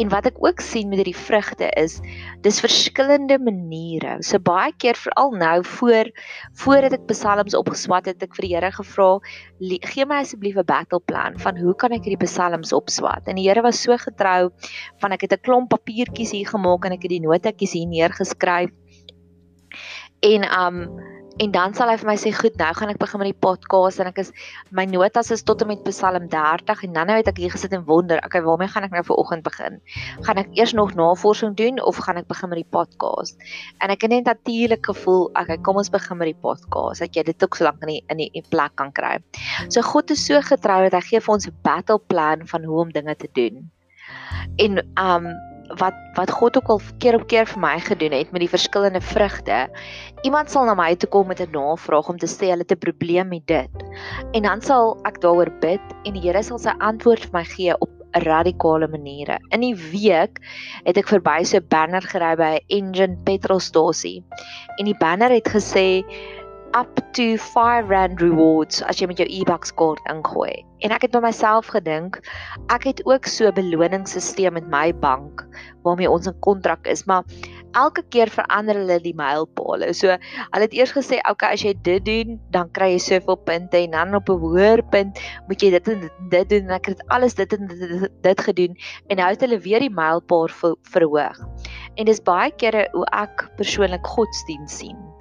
En 0.00 0.08
wat 0.08 0.26
ek 0.26 0.38
ook 0.40 0.60
sien 0.60 0.88
met 0.88 1.02
hierdie 1.02 1.16
vrugte 1.16 1.68
is 1.76 2.00
dis 2.40 2.60
verskillende 2.60 3.38
maniere. 3.38 4.16
So 4.24 4.38
baie 4.38 4.72
keer 4.78 4.96
veral 4.96 5.34
nou 5.36 5.64
voor 5.64 6.08
voordat 6.62 6.92
ek 6.92 7.06
psalms 7.06 7.54
opgeswat 7.54 8.06
het, 8.06 8.22
ek 8.22 8.34
vir 8.34 8.46
die 8.46 8.54
Here 8.54 8.72
gevra, 8.72 9.20
gee 9.60 10.06
my 10.06 10.22
asseblief 10.24 10.56
'n 10.56 10.64
battle 10.64 11.00
plan 11.00 11.38
van 11.38 11.56
hoe 11.56 11.74
kan 11.74 11.92
ek 11.92 12.04
hierdie 12.04 12.24
psalms 12.24 12.72
opswat? 12.72 13.28
En 13.28 13.36
die 13.36 13.48
Here 13.48 13.62
was 13.62 13.82
so 13.82 13.96
getrou 13.96 14.50
van 15.00 15.12
ek 15.12 15.22
het 15.22 15.32
'n 15.32 15.44
klomp 15.44 15.70
papiertjies 15.70 16.32
hier 16.32 16.48
gemaak 16.48 16.84
en 16.84 16.92
ek 16.92 17.02
het 17.02 17.10
die 17.10 17.20
notetjies 17.20 17.72
hier 17.72 17.86
neergeskryf 17.86 18.70
En 20.22 20.46
um 20.58 20.84
en 21.36 21.50
dan 21.50 21.72
sal 21.74 21.88
hy 21.88 21.94
vir 21.96 22.08
my 22.10 22.14
sê 22.20 22.30
goed, 22.36 22.56
nou 22.60 22.68
gaan 22.76 22.90
ek 22.92 22.98
begin 23.00 23.20
met 23.22 23.30
die 23.30 23.40
podcast 23.44 24.02
en 24.02 24.10
ek 24.10 24.18
is 24.20 24.30
my 24.76 24.84
notas 24.86 25.30
is 25.34 25.42
tot 25.48 25.62
en 25.64 25.70
met 25.70 25.80
Psalm 25.86 26.26
30 26.30 26.82
en 26.86 26.96
dan 26.98 27.08
nou 27.08 27.16
het 27.18 27.30
ek 27.30 27.40
hier 27.40 27.52
gesit 27.54 27.72
en 27.72 27.84
wonder, 27.88 28.20
okay, 28.26 28.42
waarmee 28.44 28.68
gaan 28.70 28.86
ek 28.86 28.92
nou 28.94 29.02
vir 29.08 29.16
oggend 29.22 29.44
begin? 29.46 29.78
Gaan 30.28 30.42
ek 30.42 30.52
eers 30.58 30.74
nog 30.76 30.92
navorsing 30.98 31.56
doen 31.58 31.80
of 31.82 32.00
gaan 32.04 32.20
ek 32.20 32.28
begin 32.30 32.52
met 32.52 32.60
die 32.60 32.68
podcast? 32.76 33.40
En 33.80 33.90
ek 33.94 34.04
het 34.04 34.12
net 34.12 34.28
natuurlik 34.28 34.84
gevoel, 34.92 35.24
okay, 35.32 35.56
kom 35.64 35.80
ons 35.80 35.90
begin 35.92 36.20
met 36.20 36.30
die 36.30 36.40
podcast. 36.46 37.02
Dat 37.02 37.16
jy 37.16 37.24
dit 37.32 37.46
ook 37.46 37.56
so 37.58 37.66
lank 37.66 37.80
in 37.88 37.94
die 37.94 38.02
in 38.12 38.20
die, 38.22 38.28
in 38.30 38.44
die 38.44 38.50
plek 38.52 38.76
kan 38.80 38.92
kry. 38.92 39.16
So 39.68 39.82
God 39.82 40.12
is 40.12 40.22
so 40.26 40.40
getrou 40.46 40.82
dat 40.84 41.00
hy 41.00 41.04
gee 41.08 41.24
vir 41.24 41.34
ons 41.34 41.48
'n 41.48 41.56
battle 41.64 41.98
plan 42.12 42.46
van 42.46 42.64
hoe 42.64 42.84
om 42.84 42.92
dinge 42.92 43.16
te 43.16 43.28
doen. 43.32 43.70
En 44.60 44.84
um 45.00 45.32
wat 45.80 45.94
wat 46.14 46.30
God 46.30 46.56
ook 46.56 46.68
al 46.74 46.80
keer 46.98 47.14
op 47.14 47.26
keer 47.26 47.46
vir 47.48 47.60
my 47.60 47.78
gedoen 47.80 48.12
het 48.12 48.32
met 48.32 48.44
die 48.44 48.50
verskillende 48.52 49.00
vrugte. 49.00 49.68
Iemand 50.22 50.50
sal 50.50 50.64
na 50.68 50.74
my 50.74 50.94
toe 50.96 51.08
kom 51.08 51.26
met 51.26 51.40
'n 51.40 51.50
navraag 51.50 52.08
om 52.08 52.18
te 52.18 52.26
sê 52.26 52.52
hulle 52.52 52.64
het 52.66 52.72
'n 52.72 52.78
probleem 52.78 53.28
met 53.28 53.46
dit. 53.46 53.70
En 54.32 54.42
dan 54.42 54.60
sal 54.60 54.98
ek 55.04 55.20
daaroor 55.20 55.50
bid 55.60 55.80
en 56.04 56.12
die 56.12 56.22
Here 56.22 56.42
sal 56.42 56.58
sy 56.58 56.72
antwoord 56.78 57.24
vir 57.24 57.32
my 57.32 57.44
gee 57.44 57.74
op 57.78 57.90
radikale 58.12 58.88
maniere. 58.88 59.38
In 59.48 59.60
die 59.60 59.74
week 59.74 60.40
het 60.84 60.96
ek 60.96 61.08
verby 61.08 61.42
so 61.44 61.56
'n 61.56 61.68
banner 61.68 62.02
gery 62.02 62.36
by 62.36 62.58
'n 62.58 62.64
engine 62.68 63.16
petrolstasie. 63.24 64.24
En 64.76 64.84
die 64.84 64.98
banner 64.98 65.30
het 65.30 65.48
gesê 65.48 66.02
up 66.74 67.00
to 67.12 67.36
5 67.36 67.88
rand 67.88 68.20
rewards 68.24 68.80
as 68.88 69.00
jy 69.00 69.06
met 69.10 69.20
jou 69.20 69.28
e-bucks 69.28 69.72
kaart 69.76 70.00
ingooi. 70.08 70.64
En 70.82 70.94
ek 70.94 71.04
het 71.06 71.12
by 71.14 71.20
myself 71.22 71.68
gedink, 71.70 72.16
ek 72.72 72.86
het 72.88 73.02
ook 73.06 73.28
so 73.28 73.46
'n 73.46 73.54
beloningsstelsel 73.54 74.50
met 74.50 74.66
my 74.72 74.92
bank 75.04 75.44
waarmee 75.84 76.10
ons 76.10 76.26
'n 76.26 76.38
kontrak 76.40 76.86
is, 76.86 77.04
maar 77.04 77.24
elke 77.72 78.02
keer 78.08 78.28
verander 78.28 78.74
hulle 78.74 78.98
die 79.00 79.14
mylpaale. 79.14 79.92
So 79.94 80.08
hulle 80.08 80.64
het 80.64 80.72
eers 80.72 80.92
gesê, 80.92 81.20
"Oké, 81.20 81.30
okay, 81.30 81.52
as 81.52 81.62
jy 81.62 81.74
dit 81.82 82.04
doen, 82.04 82.40
dan 82.50 82.70
kry 82.70 82.92
jy 82.92 82.98
soveel 82.98 83.36
punte 83.36 83.76
en 83.76 83.90
dan 83.90 84.14
op 84.14 84.28
'n 84.28 84.40
hoër 84.40 84.82
punt 84.90 85.18
moet 85.48 85.60
jy 85.60 85.70
dit 85.70 85.88
en 85.88 86.00
dit, 86.00 86.12
dit 86.30 86.48
doen." 86.48 86.68
En 86.68 86.74
ek 86.74 86.86
het 86.86 87.04
alles 87.08 87.34
dit 87.34 87.52
en 87.52 87.66
dit, 87.66 87.80
dit, 87.80 88.10
dit 88.22 88.40
gedoen 88.40 88.76
en 89.08 89.16
nou 89.16 89.28
het 89.28 89.40
hulle 89.40 89.58
weer 89.58 89.80
die 89.80 89.90
mylpaal 89.90 90.48
ver, 90.48 90.76
verhoog. 90.82 91.38
En 91.94 92.04
dis 92.04 92.22
baie 92.22 92.50
kere 92.56 92.88
hoe 92.92 93.06
ek 93.12 93.50
persoonlik 93.56 94.06
godsdiens 94.06 94.78
sien 94.78 95.11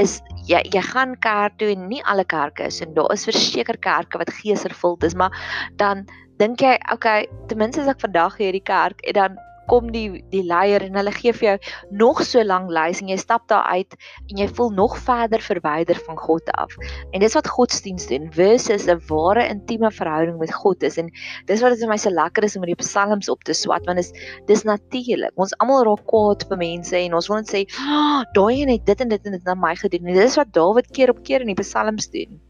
is 0.00 0.20
jy 0.48 0.60
jy 0.74 0.82
gaan 0.90 1.14
kerk 1.24 1.58
toe 1.58 1.70
en 1.72 1.88
nie 1.88 2.02
alle 2.10 2.24
kerke 2.24 2.66
is 2.70 2.80
en 2.84 2.94
daar 2.94 3.12
is 3.14 3.26
verseker 3.28 3.78
kerke 3.86 4.18
wat 4.18 4.32
geesvervuld 4.40 5.04
is 5.04 5.14
maar 5.14 5.34
dan 5.82 6.04
dink 6.42 6.60
jy 6.60 6.76
okay 6.92 7.26
ten 7.48 7.58
minste 7.58 7.82
as 7.82 7.90
ek 7.94 8.02
vandag 8.02 8.38
hierdie 8.40 8.64
kerk 8.64 9.02
en 9.06 9.20
dan 9.20 9.38
kom 9.70 9.90
die 9.94 10.22
die 10.32 10.42
leier 10.46 10.82
en 10.86 10.98
hulle 10.98 11.12
gee 11.14 11.32
vir 11.32 11.46
jou 11.48 11.56
nog 12.02 12.22
so 12.26 12.42
lank 12.44 12.70
lys 12.74 13.00
en 13.02 13.10
jy 13.12 13.18
stap 13.20 13.46
daar 13.48 13.66
uit 13.74 13.96
en 14.30 14.42
jy 14.42 14.48
voel 14.56 14.70
nog 14.76 14.96
verder 15.06 15.44
verwyder 15.44 16.00
van 16.06 16.18
God 16.20 16.50
af. 16.58 16.74
En 17.12 17.20
dis 17.20 17.36
wat 17.38 17.48
godsdienst 17.48 18.08
doen 18.12 18.30
versus 18.32 18.86
'n 18.88 19.00
ware 19.08 19.48
intieme 19.48 19.90
verhouding 19.90 20.38
met 20.38 20.54
God 20.54 20.82
is 20.82 20.98
en 20.98 21.10
dis 21.46 21.60
wat 21.60 21.74
dit 21.74 21.80
vir 21.80 21.88
my 21.88 21.96
so 21.96 22.10
lekker 22.10 22.44
is 22.44 22.56
om 22.56 22.64
die 22.64 22.78
psalms 22.80 23.28
op 23.28 23.44
te 23.44 23.54
swat 23.54 23.86
want 23.86 23.98
is 23.98 24.12
dis 24.46 24.64
natuurlik. 24.64 25.32
Ons 25.36 25.54
almal 25.58 25.84
raak 25.84 26.06
kwaad 26.06 26.46
vir 26.48 26.58
mense 26.58 26.96
en 26.96 27.14
ons 27.14 27.28
wil 27.28 27.36
net 27.36 27.50
sê, 27.50 27.66
"Ag, 27.66 28.24
oh, 28.24 28.32
daai 28.32 28.64
het 28.70 28.86
dit 28.86 29.00
en 29.00 29.08
dit 29.08 29.26
en 29.26 29.32
dit 29.32 29.46
aan 29.46 29.60
my 29.60 29.74
gedoen." 29.76 30.06
En 30.06 30.14
dis 30.14 30.36
wat 30.36 30.52
Dawid 30.52 30.90
keer 30.90 31.10
op 31.10 31.22
keer 31.22 31.40
in 31.40 31.52
die 31.52 31.62
psalms 31.62 32.10
doen. 32.10 32.40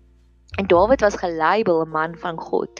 En 0.55 0.67
Dawid 0.67 1.01
was 1.01 1.17
gelabel 1.19 1.83
'n 1.83 1.91
man 1.91 2.15
van 2.19 2.39
God. 2.39 2.71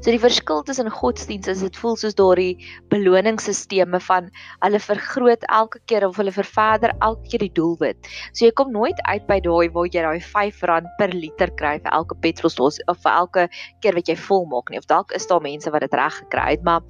So 0.00 0.10
die 0.10 0.18
verskil 0.18 0.62
tussen 0.62 0.90
godsdiens 0.90 1.46
is 1.46 1.60
dit 1.60 1.76
voel 1.76 1.96
soos 1.96 2.14
daardie 2.14 2.58
beloningsstelsels 2.90 4.04
van 4.04 4.30
hulle 4.58 4.80
vergroot 4.80 5.46
elke 5.46 5.80
keer 5.84 6.06
of 6.06 6.16
hulle 6.16 6.32
ververder 6.32 6.92
elke 6.98 7.28
keer 7.28 7.44
die 7.46 7.52
doelwit. 7.52 8.10
So 8.32 8.44
jy 8.44 8.50
kom 8.50 8.72
nooit 8.72 8.98
uit 9.06 9.26
by 9.26 9.38
daai 9.40 9.70
waar 9.70 9.86
jy 9.86 10.02
daai 10.02 10.18
R5 10.18 10.58
per 10.98 11.14
liter 11.14 11.54
kry 11.54 11.78
vir 11.78 11.92
elke 11.92 12.18
petrolstasie 12.18 12.86
of 12.86 12.98
vir 13.02 13.12
elke 13.12 13.48
keer 13.80 13.94
wat 13.94 14.08
jy 14.08 14.16
vol 14.16 14.46
maak 14.46 14.70
nie. 14.70 14.78
Of 14.78 14.90
dalk 14.90 15.12
is 15.12 15.26
daar 15.26 15.40
mense 15.40 15.70
wat 15.70 15.80
dit 15.80 15.94
reg 15.94 16.18
gekry 16.24 16.50
het, 16.50 16.62
maar 16.64 16.82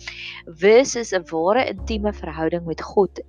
versus 0.46 1.12
'n 1.12 1.24
ware 1.30 1.68
intieme 1.68 2.12
verhouding 2.12 2.64
met 2.64 2.80
God. 2.82 3.20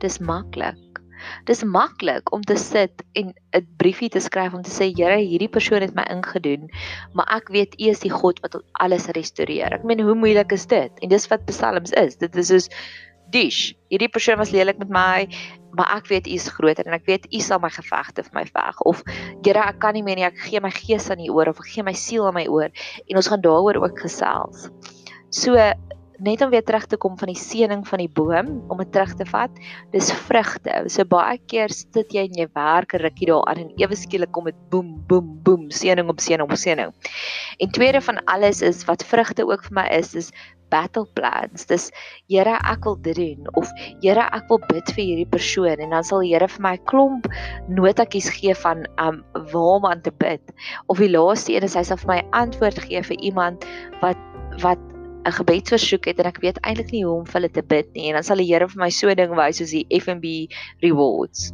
Dis 0.00 0.18
maklik. 0.18 1.01
Dis 1.48 1.62
maklik 1.64 2.32
om 2.32 2.42
te 2.42 2.56
sit 2.56 3.04
en 3.18 3.34
'n 3.54 3.66
briefie 3.76 4.08
te 4.08 4.20
skryf 4.20 4.54
om 4.54 4.62
te 4.62 4.70
sê 4.70 4.92
Here, 4.96 5.16
hierdie 5.16 5.50
persoon 5.50 5.82
het 5.82 5.94
my 5.94 6.04
ingedoen, 6.10 6.70
maar 7.14 7.26
ek 7.30 7.48
weet 7.48 7.80
U 7.80 7.88
is 7.88 8.00
die 8.00 8.10
God 8.10 8.40
wat 8.40 8.56
alles 8.72 9.06
restoreer. 9.06 9.72
Ek 9.72 9.84
meen, 9.84 10.00
hoe 10.00 10.14
moeilik 10.14 10.52
is 10.52 10.66
dit? 10.66 10.92
En 11.00 11.08
dis 11.08 11.28
wat 11.28 11.46
psalms 11.46 11.90
is. 11.90 12.16
Dit 12.16 12.36
is 12.36 12.46
soos 12.46 12.68
Dish, 13.32 13.72
hierdie 13.88 14.10
persoon 14.12 14.36
was 14.36 14.50
lelik 14.52 14.78
met 14.78 14.90
my, 14.92 15.28
maar 15.72 15.88
ek 15.96 16.10
weet 16.10 16.26
U 16.28 16.34
is 16.36 16.50
groter 16.52 16.84
en 16.84 16.92
ek 16.92 17.06
weet 17.08 17.28
U 17.32 17.40
sal 17.40 17.62
my 17.62 17.70
gevegte 17.72 18.24
vir 18.26 18.34
my 18.34 18.44
veg 18.44 18.80
of 18.84 19.00
Here, 19.44 19.62
ek 19.62 19.78
kan 19.80 19.96
nie 19.96 20.02
meer 20.04 20.20
nie, 20.20 20.26
ek 20.28 20.36
gee 20.36 20.60
my 20.60 20.70
gees 20.70 21.08
aan 21.10 21.22
U 21.24 21.30
oor 21.38 21.48
of 21.48 21.62
ek 21.62 21.70
gee 21.72 21.86
my 21.86 21.94
siel 21.96 22.26
aan 22.28 22.36
my 22.36 22.44
oor 22.52 22.68
en 22.68 23.16
ons 23.16 23.30
gaan 23.32 23.40
daaroor 23.40 23.80
ook 23.80 24.04
gesels. 24.04 24.68
So 25.32 25.56
net 26.22 26.42
om 26.44 26.50
weer 26.50 26.64
terug 26.64 26.86
te 26.86 26.96
kom 26.96 27.16
van 27.18 27.32
die 27.32 27.38
seëning 27.38 27.82
van 27.88 28.02
die 28.02 28.10
boom 28.10 28.52
om 28.70 28.78
dit 28.78 28.92
terug 28.94 29.14
te 29.18 29.26
vat. 29.26 29.50
Dis 29.94 30.12
vrugte. 30.28 30.84
So 30.92 31.04
baie 31.08 31.40
keer 31.50 31.72
sit 31.74 32.14
jy 32.14 32.28
in 32.30 32.38
jou 32.44 32.48
werk 32.54 32.94
'n 32.94 33.02
rukkie 33.02 33.26
daar 33.26 33.44
aan 33.50 33.64
en 33.66 33.74
ewe 33.76 33.96
skielik 33.96 34.32
kom 34.32 34.44
dit 34.44 34.58
boem 34.70 34.94
boem 35.08 35.42
boem 35.42 35.70
seëning 35.70 36.08
op 36.08 36.20
seëning 36.20 36.48
op 36.50 36.56
seëning. 36.56 36.92
En 37.58 37.70
tweede 37.70 38.00
van 38.00 38.24
alles 38.24 38.62
is 38.62 38.84
wat 38.84 39.04
vrugte 39.04 39.46
ook 39.46 39.64
vir 39.64 39.74
my 39.74 39.86
is 39.90 40.14
is 40.14 40.32
battle 40.72 41.06
plans. 41.14 41.66
Dis 41.66 41.90
Here, 42.28 42.56
ek 42.64 42.84
wil 42.84 42.96
dit 43.04 43.16
doen 43.16 43.50
of 43.60 43.68
Here, 44.00 44.24
ek 44.32 44.48
wil 44.48 44.60
bid 44.70 44.94
vir 44.96 45.04
hierdie 45.04 45.28
persoon 45.28 45.82
en 45.82 45.90
dan 45.90 46.04
sal 46.04 46.24
die 46.24 46.32
Here 46.32 46.48
vir 46.48 46.62
my 46.62 46.74
'n 46.78 46.84
klomp 46.90 47.28
notatjies 47.68 48.30
gee 48.38 48.54
van 48.54 48.86
um 48.98 49.22
waar 49.52 49.76
om 49.76 49.86
aan 49.86 50.02
te 50.02 50.14
bid. 50.24 50.42
Of 50.86 50.98
die 50.98 51.10
laaste 51.10 51.52
een 51.52 51.68
is 51.68 51.74
hy 51.74 51.82
sal 51.82 52.00
vir 52.04 52.14
my 52.14 52.22
antwoord 52.32 52.78
gee 52.86 53.02
vir 53.02 53.18
iemand 53.20 53.66
wat 54.00 54.18
wat 54.62 54.91
'n 55.24 55.32
gebedsversoek 55.38 56.04
het 56.10 56.18
en 56.18 56.26
ek 56.26 56.40
weet 56.42 56.60
eintlik 56.62 56.92
nie 56.92 57.04
hoe 57.04 57.18
om 57.20 57.26
vir 57.26 57.40
hulle 57.40 57.50
te 57.50 57.62
bid 57.62 57.92
nie 57.94 58.08
en 58.08 58.14
dan 58.14 58.24
sal 58.26 58.36
die 58.36 58.50
Here 58.52 58.68
vir 58.68 58.80
my 58.84 58.90
so 58.90 59.08
'n 59.08 59.16
ding 59.16 59.36
wys 59.36 59.58
soos 59.58 59.70
die 59.70 59.86
FNB 59.90 60.48
rewards. 60.82 61.52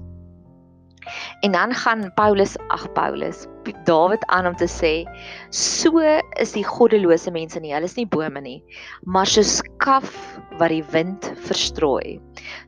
En 1.40 1.52
dan 1.52 1.74
gaan 1.74 2.12
Paulus, 2.14 2.56
ag 2.68 2.92
Paulus, 2.92 3.46
Dawid 3.84 4.24
aan 4.26 4.46
om 4.46 4.56
te 4.56 4.66
sê, 4.68 5.04
so 5.50 6.00
is 6.40 6.52
die 6.52 6.64
goddelose 6.64 7.30
mense 7.30 7.60
nie, 7.60 7.72
hulle 7.72 7.88
is 7.88 7.96
nie 7.96 8.06
bome 8.08 8.40
nie, 8.40 8.58
maar 9.04 9.28
soos 9.28 9.60
kaf 9.84 10.10
wat 10.58 10.72
die 10.72 10.84
wind 10.92 11.32
verstrooi. 11.48 12.18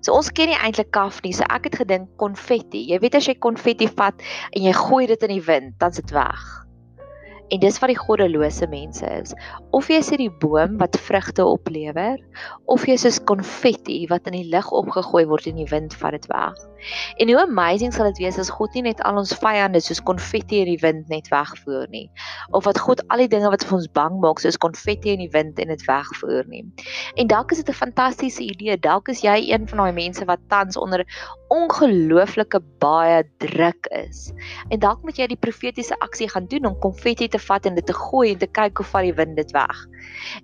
So 0.05 0.13
ons 0.17 0.31
ken 0.33 0.53
nie 0.53 0.59
eintlik 0.61 0.93
kaf 0.97 1.23
nie, 1.25 1.33
so 1.37 1.45
ek 1.49 1.71
het 1.71 1.81
gedink 1.83 2.09
konfetti. 2.21 2.85
Jy 2.93 3.01
weet 3.01 3.17
as 3.17 3.29
jy 3.29 3.37
konfetti 3.41 3.89
vat 3.89 4.21
en 4.53 4.69
jy 4.69 4.75
gooi 4.77 5.07
dit 5.11 5.29
in 5.29 5.37
die 5.39 5.45
wind, 5.47 5.79
dan's 5.81 6.01
dit 6.01 6.13
weg. 6.17 6.45
En 7.51 7.59
dis 7.59 7.79
wat 7.83 7.91
die 7.91 7.99
goddelose 7.99 8.67
mense 8.71 9.07
is. 9.21 9.33
Of 9.75 9.89
jy 9.91 9.99
is 9.99 10.11
hierdie 10.13 10.31
boom 10.43 10.77
wat 10.79 10.99
vrugte 11.03 11.43
oplewer, 11.47 12.21
of 12.71 12.85
jy 12.87 12.95
is 12.95 13.05
soos 13.07 13.19
konfetti 13.27 14.05
wat 14.11 14.29
in 14.31 14.37
die 14.39 14.49
lug 14.53 14.69
opgegooi 14.71 15.25
word 15.31 15.49
en 15.51 15.59
die 15.59 15.69
wind 15.71 15.97
vat 15.99 16.15
dit 16.15 16.29
weg. 16.31 16.61
En 17.19 17.33
hoe 17.33 17.41
amazing 17.43 17.93
sal 17.93 18.09
dit 18.13 18.23
wees 18.23 18.39
as 18.39 18.53
God 18.55 18.77
nie 18.77 18.85
net 18.87 19.03
al 19.09 19.19
ons 19.21 19.35
vyande 19.43 19.83
soos 19.83 20.01
konfetti 20.07 20.63
in 20.63 20.71
die 20.71 20.79
wind 20.83 21.11
net 21.13 21.29
wegvoer 21.33 21.91
nie, 21.93 22.07
of 22.57 22.69
wat 22.69 22.79
God 22.81 23.03
al 23.11 23.25
die 23.25 23.31
dinge 23.35 23.51
wat 23.53 23.67
vir 23.67 23.81
ons 23.81 23.91
bang 23.99 24.21
maak 24.23 24.41
soos 24.43 24.61
konfetti 24.61 25.15
in 25.17 25.25
die 25.25 25.33
wind 25.35 25.59
en 25.59 25.75
dit 25.75 25.85
wegvoer 25.89 26.47
nie. 26.53 26.65
En 27.19 27.31
dalk 27.31 27.53
is 27.53 27.63
dit 27.65 27.75
'n 27.75 27.81
fantastiese 27.83 28.47
idee. 28.47 28.79
Dalk 28.79 29.09
is 29.09 29.23
jy 29.27 29.51
een 29.51 29.67
van 29.69 29.79
daai 29.85 29.93
mense 29.93 30.25
wat 30.25 30.41
tans 30.49 30.77
onder 30.77 31.05
ongelooflike 31.51 32.61
baie 32.79 33.25
druk 33.43 33.89
is. 33.91 34.31
En 34.71 34.79
dalk 34.79 35.03
moet 35.03 35.19
jy 35.19 35.27
die 35.33 35.41
profetiese 35.41 35.97
aksie 36.05 36.29
gaan 36.31 36.47
doen 36.51 36.69
om 36.71 36.77
konfetti 36.79 37.27
te 37.29 37.41
vat 37.43 37.67
en 37.67 37.75
dit 37.75 37.87
te 37.87 37.97
gooi 37.97 38.31
en 38.33 38.39
te 38.39 38.47
kyk 38.47 38.79
hoe 38.79 38.87
vat 38.87 39.07
die 39.09 39.17
wind 39.19 39.35
dit 39.37 39.51
weg. 39.57 39.81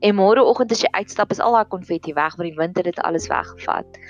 En 0.02 0.16
môreoggend 0.18 0.74
as 0.74 0.82
jy 0.82 0.90
uitstap 0.98 1.30
is 1.30 1.40
al 1.42 1.54
daai 1.54 1.70
konfetti 1.70 2.14
weg 2.16 2.34
want 2.36 2.48
die 2.48 2.58
wind 2.58 2.78
het 2.80 2.88
dit 2.90 2.98
alles 3.06 3.28
weggevat. 3.30 4.00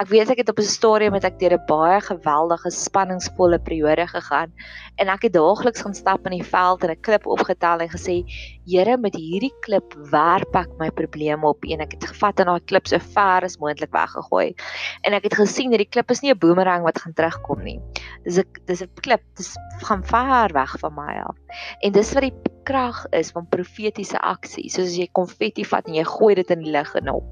Ek 0.00 0.08
weet 0.12 0.32
ek 0.32 0.40
het 0.42 0.52
op 0.52 0.58
'n 0.58 0.68
stadium 0.70 1.12
met 1.12 1.24
ek 1.24 1.38
deur 1.38 1.58
'n 1.58 1.66
baie 1.68 2.00
geweldige 2.00 2.70
spanningsvolle 2.70 3.58
periode 3.58 4.06
gegaan 4.06 4.52
en 4.96 5.08
ek 5.08 5.28
het 5.28 5.32
daagliks 5.32 5.82
gaan 5.84 5.94
stap 5.94 6.24
in 6.26 6.40
die 6.40 6.48
veld 6.54 6.84
en 6.84 6.90
'n 6.90 7.00
klip 7.00 7.26
opgetel 7.26 7.80
en 7.80 7.90
gesê 7.90 8.24
Here 8.66 8.96
met 8.96 9.14
hierdie 9.14 9.52
klip 9.60 9.94
werp 10.10 10.56
ek 10.56 10.70
my 10.78 10.90
probleme 10.90 11.46
op 11.46 11.62
en 11.64 11.80
ek 11.80 11.92
het 11.92 12.04
gevat 12.04 12.40
en 12.40 12.46
daai 12.46 12.64
klip 12.64 12.86
so 12.86 12.98
ver 12.98 13.44
as 13.44 13.58
moontlik 13.58 13.92
weggegooi 13.92 14.54
en 15.02 15.12
ek 15.12 15.22
het 15.22 15.34
gesien 15.34 15.70
dat 15.70 15.78
die 15.78 15.88
klip 15.88 16.10
is 16.10 16.22
nie 16.22 16.32
'n 16.32 16.38
boomerang 16.46 16.86
wat 16.86 17.00
gaan 17.02 17.14
terugkom 17.18 17.62
nie. 17.66 17.80
Dis 18.24 18.38
'n 18.38 18.46
dis 18.66 18.82
'n 18.82 18.90
klip 19.02 19.22
dis 19.36 19.56
gaan 19.82 20.04
ver 20.04 20.52
weg 20.54 20.78
van 20.78 20.94
my 20.94 21.14
af. 21.26 21.36
En 21.80 21.92
dis 21.92 22.12
wat 22.12 22.22
die 22.22 22.34
krag 22.64 23.06
is 23.10 23.30
van 23.30 23.48
profetiese 23.48 24.18
aksie. 24.18 24.70
Soos 24.70 24.86
as 24.86 24.96
jy 24.96 25.08
konfetti 25.12 25.64
vat 25.64 25.86
en 25.86 25.94
jy 25.94 26.04
gooi 26.04 26.34
dit 26.34 26.50
in 26.50 26.62
die 26.62 26.70
lug 26.70 26.94
en 26.94 27.10
op 27.10 27.24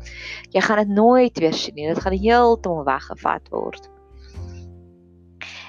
jy 0.50 0.60
gaan 0.60 0.78
dit 0.78 0.88
nooit 0.88 1.38
weer 1.38 1.54
sien 1.54 1.74
nie. 1.74 1.88
Dit 1.88 2.02
gaan 2.02 2.18
heeltemal 2.18 2.84
weggevat 2.84 3.48
word. 3.50 3.90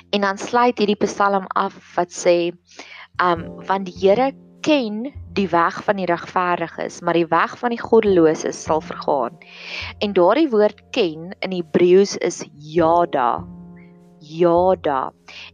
En 0.10 0.22
dan 0.22 0.38
sluit 0.38 0.78
hierdie 0.78 1.00
Psalm 1.06 1.46
af 1.48 1.76
wat 1.96 2.12
sê, 2.14 2.54
um 3.22 3.66
want 3.68 3.86
die 3.86 3.96
Here 4.00 4.32
ken 4.66 5.12
die 5.38 5.48
weg 5.52 5.78
van 5.86 6.00
die 6.00 6.08
regverdiges, 6.10 7.02
maar 7.06 7.18
die 7.18 7.28
weg 7.30 7.54
van 7.60 7.74
die 7.74 7.82
goddeloses 7.82 8.64
sal 8.66 8.82
vergaan. 8.82 9.38
En 10.02 10.16
daardie 10.18 10.50
woord 10.50 10.82
ken 10.96 11.36
in 11.46 11.54
Hebreëus 11.54 12.16
is 12.26 12.42
yada. 12.58 13.46
Yada. 14.26 15.12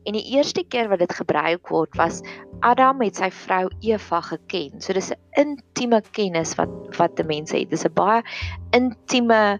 En 0.07 0.15
die 0.15 0.23
eerste 0.37 0.63
keer 0.63 0.87
wat 0.87 1.01
dit 1.03 1.13
gebruik 1.17 1.73
word 1.73 1.97
was 1.99 2.21
Adam 2.63 3.01
het 3.03 3.19
sy 3.19 3.27
vrou 3.35 3.65
Eva 3.83 4.21
geken. 4.29 4.79
So 4.79 4.93
dis 4.93 5.11
'n 5.11 5.19
intieme 5.43 6.01
kennis 6.11 6.55
wat 6.55 6.69
wat 6.97 7.19
'n 7.19 7.27
mens 7.27 7.51
het. 7.51 7.69
Dis 7.69 7.83
'n 7.85 7.93
baie 7.93 8.23
intieme 8.71 9.59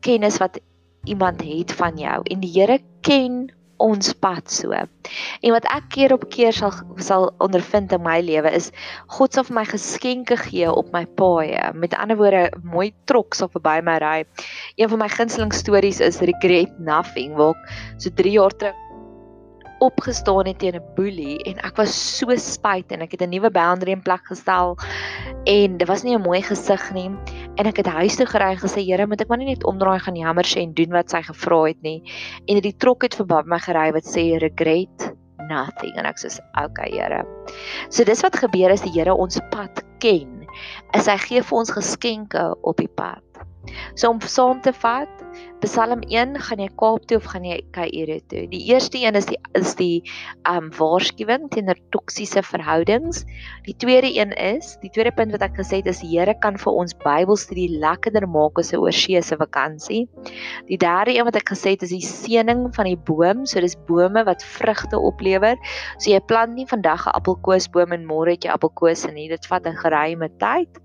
kennis 0.00 0.38
wat 0.38 0.60
iemand 1.04 1.42
het 1.42 1.72
van 1.72 1.98
jou. 1.98 2.22
En 2.22 2.40
die 2.40 2.52
Here 2.52 2.78
ken 3.00 3.50
ons 3.82 4.12
pad 4.22 4.50
so. 4.50 4.72
En 5.42 5.54
wat 5.54 5.66
ek 5.74 5.88
keer 5.96 6.14
op 6.14 6.28
keer 6.32 6.54
sal 6.56 6.72
sal 7.02 7.30
ondervind 7.42 7.92
in 7.92 8.04
my 8.04 8.20
lewe 8.24 8.52
is 8.54 8.70
God 9.16 9.34
sal 9.34 9.46
vir 9.48 9.58
my 9.60 9.66
geskenke 9.68 10.38
gee 10.46 10.70
op 10.70 10.92
my 10.94 11.04
paaie. 11.18 11.72
Met 11.74 11.96
ander 11.98 12.20
woorde, 12.20 12.44
mooi 12.62 12.92
trok 13.10 13.34
sal 13.34 13.50
verby 13.52 13.80
my 13.84 13.98
ry. 14.02 14.16
Een 14.76 14.92
van 14.92 15.02
my 15.02 15.10
gunsteling 15.12 15.52
stories 15.56 16.00
is 16.00 16.22
Regret 16.22 16.78
Nothing 16.78 17.36
waar 17.40 17.58
ek 17.58 18.00
so 18.02 18.14
3 18.22 18.38
jaar 18.38 18.56
terug 18.56 18.78
opgestaan 19.82 20.46
het 20.46 20.58
teen 20.58 20.78
'n 20.78 20.94
boelie 20.94 21.42
en 21.42 21.58
ek 21.58 21.76
was 21.76 21.92
so 22.18 22.26
spyt 22.36 22.92
en 22.94 23.00
ek 23.02 23.10
het 23.10 23.22
'n 23.22 23.34
nuwe 23.34 23.50
boundary 23.50 23.90
in 23.90 24.02
plek 24.02 24.24
gestel 24.30 24.78
en 25.44 25.76
dit 25.76 25.88
was 25.88 26.02
nie 26.02 26.14
'n 26.14 26.22
mooi 26.22 26.42
gesig 26.42 26.92
nie 26.92 27.10
en 27.60 27.68
ek 27.68 27.82
het 27.82 27.90
huis 27.98 28.16
toe 28.16 28.26
gery 28.28 28.52
en 28.54 28.60
gesê 28.62 28.84
Here 28.86 29.06
moet 29.06 29.24
ek 29.24 29.30
maar 29.30 29.40
nie 29.40 29.50
net 29.52 29.66
omdraai 29.68 30.00
gaan 30.04 30.16
jammer 30.16 30.48
sê 30.48 30.62
en 30.64 30.74
doen 30.76 30.94
wat 30.96 31.12
sy 31.12 31.22
gevra 31.26 31.62
het 31.68 31.80
nie. 31.84 31.98
En 32.48 32.60
die 32.64 32.76
trok 32.76 33.04
het 33.06 33.16
verby 33.18 33.42
my 33.46 33.60
gery 33.62 33.90
wat 33.96 34.08
sê 34.08 34.24
regret 34.42 35.08
nothing. 35.50 35.92
En 36.00 36.08
ek 36.08 36.22
sê 36.22 36.32
okay 36.62 36.90
Here. 36.94 37.24
So 37.90 38.04
dis 38.08 38.24
wat 38.24 38.38
gebeur 38.40 38.72
as 38.72 38.84
die 38.86 38.94
Here 38.94 39.14
ons 39.14 39.40
pad 39.52 39.84
ken 40.02 40.41
is 40.94 41.06
hy 41.06 41.18
gee 41.18 41.42
vir 41.42 41.58
ons 41.58 41.70
geskenke 41.70 42.54
op 42.62 42.76
die 42.76 42.90
pad 42.90 43.22
So 43.94 44.10
om 44.10 44.20
saam 44.20 44.60
te 44.62 44.72
vat, 44.74 45.10
Psalm 45.62 46.00
1, 46.10 46.34
gaan 46.42 46.60
jy 46.60 46.66
Kaap 46.80 47.04
toe 47.06 47.20
of 47.20 47.26
gaan 47.30 47.44
jy 47.46 47.60
Kaïro 47.72 48.16
toe? 48.28 48.42
Die 48.50 48.60
eerste 48.72 48.98
een 48.98 49.14
is 49.14 49.28
die 49.28 49.38
is 49.58 49.76
die 49.78 50.02
um 50.50 50.70
waarskuwing 50.74 51.46
teenoor 51.54 51.78
toksiese 51.94 52.42
verhoudings. 52.42 53.22
Die 53.68 53.76
tweede 53.78 54.10
een 54.10 54.34
is, 54.34 54.74
die 54.82 54.90
tweede 54.90 55.12
punt 55.14 55.32
wat 55.36 55.44
ek 55.46 55.60
gesê 55.60 55.78
het 55.80 55.90
is 55.92 56.02
die 56.02 56.10
Here 56.16 56.34
kan 56.42 56.58
vir 56.58 56.80
ons 56.82 56.96
Bybelstudie 57.04 57.68
lekkerder 57.78 58.26
maak 58.26 58.58
as 58.58 58.72
'n 58.74 58.82
oorsee 58.82 59.22
se 59.22 59.38
vakansie. 59.38 60.08
Die 60.66 60.78
derde 60.78 61.14
een 61.14 61.24
wat 61.24 61.38
ek 61.38 61.54
gesê 61.54 61.76
het 61.76 61.86
is 61.86 61.94
die 61.94 62.02
seëning 62.02 62.74
van 62.74 62.90
die 62.90 62.98
boom, 62.98 63.46
so 63.46 63.60
dis 63.60 63.78
bome 63.86 64.24
wat 64.24 64.42
vrugte 64.42 64.98
oplewer. 64.98 65.56
So 65.98 66.10
jy 66.10 66.20
plant 66.20 66.54
nie 66.54 66.66
vandag 66.66 67.06
'n 67.06 67.14
appelkoesboom 67.14 67.92
en 67.92 68.04
môre 68.04 68.34
het 68.34 68.44
jy 68.44 68.50
appelkose 68.50 69.12
nie. 69.12 69.28
Dit 69.28 69.46
vat 69.46 69.64
'n 69.66 69.78
geruime 69.78 70.28
tyd. 70.42 70.82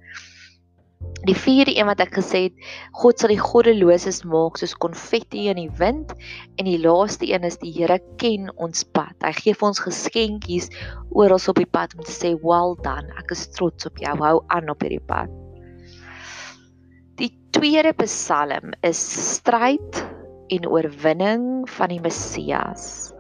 Die 1.27 1.35
vierde 1.35 1.73
een 1.75 1.87
wat 1.89 2.01
ek 2.01 2.13
gesê 2.17 2.47
het, 2.47 2.67
God 2.97 3.19
sal 3.19 3.31
die 3.33 3.41
goddeloses 3.41 4.21
maak 4.29 4.57
soos 4.59 4.75
konfetti 4.81 5.47
in 5.51 5.59
die 5.59 5.71
wind 5.79 6.13
en 6.57 6.69
die 6.69 6.79
laaste 6.81 7.27
een 7.29 7.45
is 7.47 7.59
die 7.61 7.73
Here 7.75 7.99
ken 8.21 8.51
ons 8.55 8.85
pad. 8.95 9.15
Hy 9.25 9.33
gee 9.39 9.57
vir 9.57 9.67
ons 9.69 9.81
geskenkies 9.83 10.69
oral 11.09 11.41
op 11.51 11.59
die 11.59 11.69
pad 11.69 11.97
om 11.97 12.05
te 12.05 12.13
sê 12.13 12.33
well 12.43 12.77
done. 12.85 13.09
Ek 13.19 13.33
is 13.35 13.47
trots 13.57 13.89
op 13.89 13.99
jou. 14.01 14.15
Hou 14.21 14.39
aan 14.53 14.71
op 14.73 14.85
hierdie 14.85 15.03
pad. 15.09 15.33
Die 17.17 17.33
tweede 17.55 17.93
Psalm 17.97 18.73
is 18.85 19.01
stryd 19.33 20.01
en 20.53 20.69
oorwinning 20.69 21.65
van 21.77 21.93
die 21.93 22.01
Messias. 22.01 23.16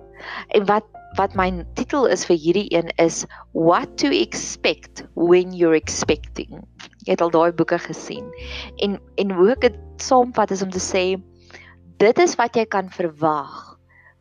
En 0.55 0.65
wat 0.69 0.85
wat 1.17 1.33
my 1.39 1.49
titel 1.73 2.05
is 2.13 2.25
vir 2.29 2.37
hierdie 2.37 2.67
een 2.69 2.91
is 3.01 3.23
what 3.53 3.95
to 3.97 4.11
expect 4.13 5.05
when 5.15 5.53
you're 5.55 5.77
expecting. 5.77 6.61
Jy 7.07 7.15
het 7.15 7.23
al 7.25 7.33
daai 7.33 7.51
boeke 7.57 7.79
gesien. 7.81 8.27
En 8.83 8.99
en 9.15 9.31
hoe 9.33 9.51
ek 9.55 9.65
dit 9.69 9.79
saamvat 10.03 10.53
is 10.53 10.61
om 10.61 10.73
te 10.73 10.83
sê 10.83 11.05
dit 11.97 12.19
is 12.21 12.35
wat 12.37 12.55
jy 12.59 12.67
kan 12.69 12.91
verwag 12.93 13.63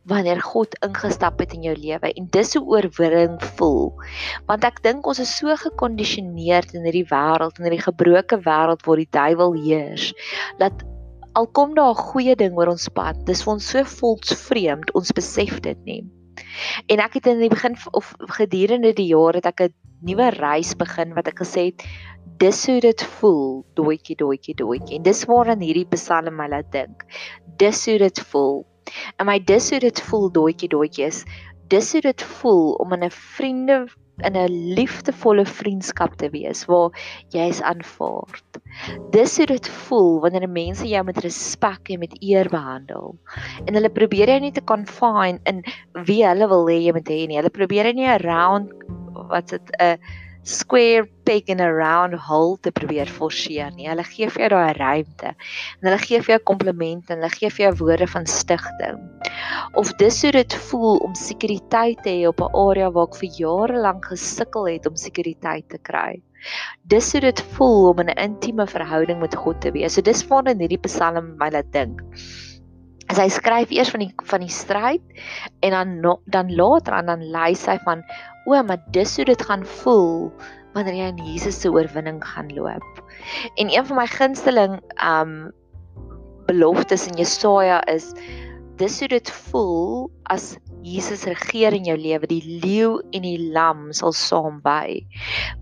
wanneer 0.07 0.39
God 0.41 0.77
ingestap 0.87 1.41
het 1.43 1.53
in 1.57 1.65
jou 1.67 1.75
lewe 1.75 2.13
en 2.15 2.29
dis 2.31 2.55
hoe 2.55 2.65
oorwinning 2.77 3.41
voel. 3.59 3.91
Want 4.47 4.65
ek 4.65 4.79
dink 4.87 5.07
ons 5.07 5.21
is 5.23 5.33
so 5.35 5.53
gekondisioneerd 5.59 6.77
in 6.79 6.87
hierdie 6.87 7.09
wêreld 7.11 7.59
in 7.59 7.67
hierdie 7.67 7.85
gebroke 7.89 8.39
wêreld 8.47 8.87
waar 8.87 9.03
die 9.03 9.11
duiwel 9.11 9.57
heers 9.67 10.13
dat 10.63 10.87
al 11.37 11.47
kom 11.53 11.75
daar 11.77 11.93
'n 11.93 12.05
goeie 12.11 12.35
ding 12.37 12.57
oor 12.57 12.73
ons 12.73 12.89
pad, 12.89 13.17
dis 13.29 13.43
vir 13.45 13.53
ons 13.53 13.71
so 13.73 13.85
volksvreemd, 13.85 14.93
ons 14.95 15.13
besef 15.13 15.61
dit 15.61 15.79
nie. 15.85 16.03
En 16.89 17.01
ek 17.01 17.15
het 17.19 17.27
in 17.27 17.41
die 17.41 17.53
begin 17.53 17.77
of 17.93 18.15
gedurende 18.39 18.93
die 18.93 19.11
jaar 19.13 19.35
het 19.35 19.47
ek 19.47 19.61
'n 19.61 19.75
nuwe 20.03 20.31
reis 20.31 20.75
begin 20.75 21.15
wat 21.15 21.29
ek 21.29 21.41
gesê 21.45 21.65
het 21.71 21.83
dis 22.39 22.67
hoe 22.67 22.81
dit 22.81 23.03
voel 23.03 23.65
doetjie 23.75 24.17
doetjie 24.17 24.55
doetjie 24.55 24.97
en 24.97 25.03
dis 25.03 25.25
waaraan 25.25 25.61
hierdie 25.61 25.89
psalm 25.89 26.37
my 26.37 26.49
laat 26.49 26.73
dink. 26.73 27.05
Dis 27.57 27.87
hoe 27.87 27.99
dit 27.99 28.21
voel. 28.21 28.67
En 29.19 29.27
my 29.27 29.39
dis 29.39 29.71
hoe 29.71 29.81
dit 29.81 30.01
voel 30.01 30.31
doetjie 30.33 30.69
doetjie 30.69 31.07
is 31.07 31.25
dis 31.69 31.93
hoe 31.93 32.01
dit 32.01 32.23
voel 32.23 32.73
om 32.83 32.93
in 32.93 33.05
'n 33.05 33.11
vriende 33.11 33.87
in 34.25 34.37
'n 34.37 34.75
liefdevolle 34.75 35.45
vriendskap 35.45 36.17
te 36.17 36.31
wees 36.31 36.65
waar 36.65 36.91
jy 37.35 37.49
is 37.49 37.63
aanvaar. 37.63 38.41
Dis 39.11 39.37
hoe 39.37 39.47
dit 39.47 39.69
voel 39.69 40.21
wanneer 40.21 40.49
mense 40.49 40.89
jou 40.89 41.05
met 41.05 41.19
respek 41.19 41.91
en 41.91 41.99
met 41.99 42.17
eer 42.21 42.49
behandel. 42.49 43.17
En 43.65 43.75
hulle 43.75 43.91
probeer 43.91 44.29
jou 44.29 44.41
nie 44.41 44.53
te 44.53 44.65
confine 44.65 45.41
in 45.45 45.63
wie 45.93 46.25
hulle 46.27 46.49
wil 46.49 46.69
hê 46.69 46.79
jy 46.81 46.93
moet 46.93 47.09
hê 47.09 47.27
nie. 47.27 47.37
Hulle 47.37 47.51
probeer 47.51 47.93
nie 47.95 48.09
around 48.09 48.73
wat's 49.29 49.51
dit 49.51 49.71
'n 49.81 49.99
square 50.47 51.09
peg 51.25 51.49
in 51.51 51.61
a 51.61 51.67
round 51.67 52.15
hole 52.15 52.57
te 52.63 52.71
probeer 52.71 53.07
forceer 53.11 53.73
nie. 53.75 53.89
Hulle 53.91 54.05
gee 54.07 54.29
vir 54.31 54.45
jou 54.45 54.51
daai 54.55 54.73
ruimte. 54.79 55.33
En 55.81 55.89
hulle 55.89 55.99
gee 55.99 56.21
vir 56.23 56.37
jou 56.37 56.43
komplimente 56.53 57.13
en 57.13 57.19
hulle 57.19 57.35
gee 57.35 57.51
vir 57.51 57.67
jou 57.67 57.73
woorde 57.83 58.07
van 58.07 58.27
stigting. 58.27 59.01
Of 59.73 59.93
dis 60.01 60.23
hoe 60.23 60.33
dit 60.33 60.55
voel 60.69 60.97
om 61.07 61.15
sekuriteit 61.15 62.03
te 62.05 62.11
hê 62.11 62.27
op 62.29 62.41
'n 62.41 62.55
area 62.55 62.91
waar 62.91 63.09
ek 63.09 63.19
vir 63.21 63.31
jare 63.39 63.81
lank 63.81 64.05
gesukkel 64.05 64.67
het 64.69 64.87
om 64.87 64.97
sekuriteit 64.97 65.69
te 65.69 65.79
kry. 65.79 66.23
Dis 66.83 67.13
hoe 67.13 67.21
dit 67.21 67.41
voel 67.57 67.89
om 67.91 67.99
in 67.99 68.11
'n 68.11 68.19
intieme 68.19 68.67
verhouding 68.67 69.21
met 69.21 69.35
God 69.35 69.61
te 69.61 69.71
wees. 69.71 69.95
So 69.95 70.01
dis 70.01 70.27
waar 70.27 70.47
in 70.47 70.61
hierdie 70.61 70.83
Psalm 70.89 71.37
my 71.39 71.51
laat 71.51 71.73
dink. 71.73 72.01
As 73.09 73.19
hy 73.19 73.29
skryf 73.29 73.71
eers 73.71 73.91
van 73.91 74.01
die 74.01 74.13
van 74.25 74.41
die 74.41 74.51
stryd 74.51 75.03
en 75.63 75.71
dan 75.71 76.01
no, 76.01 76.21
dan 76.27 76.55
later 76.55 76.93
aan 76.93 77.07
dan 77.07 77.23
lei 77.31 77.55
hy 77.55 77.79
van 77.85 78.03
o, 78.47 78.63
maar 78.63 78.83
dis 78.91 79.17
hoe 79.17 79.25
dit 79.25 79.43
gaan 79.43 79.65
voel 79.65 80.33
wanneer 80.75 80.95
jy 80.95 81.09
in 81.09 81.25
Jesus 81.25 81.61
se 81.61 81.71
oorwinning 81.71 82.21
gaan 82.25 82.53
loop. 82.55 83.03
En 83.57 83.71
een 83.71 83.87
van 83.87 83.97
my 83.97 84.07
gunsteling 84.07 84.81
um 85.01 85.53
beloftes 86.47 87.07
in 87.07 87.17
Jesaja 87.19 87.81
is 87.91 88.13
dis 88.81 88.99
hoe 89.01 89.09
dit 89.09 89.31
voel 89.49 90.11
as 90.33 90.57
Jesus 90.87 91.25
regeer 91.27 91.75
in 91.75 91.87
jou 91.89 91.97
lewe, 91.99 92.29
die 92.31 92.61
leeu 92.63 93.01
en 93.17 93.25
die 93.25 93.39
lam 93.53 93.89
sal 93.97 94.15
saam 94.15 94.61
by. 94.65 95.01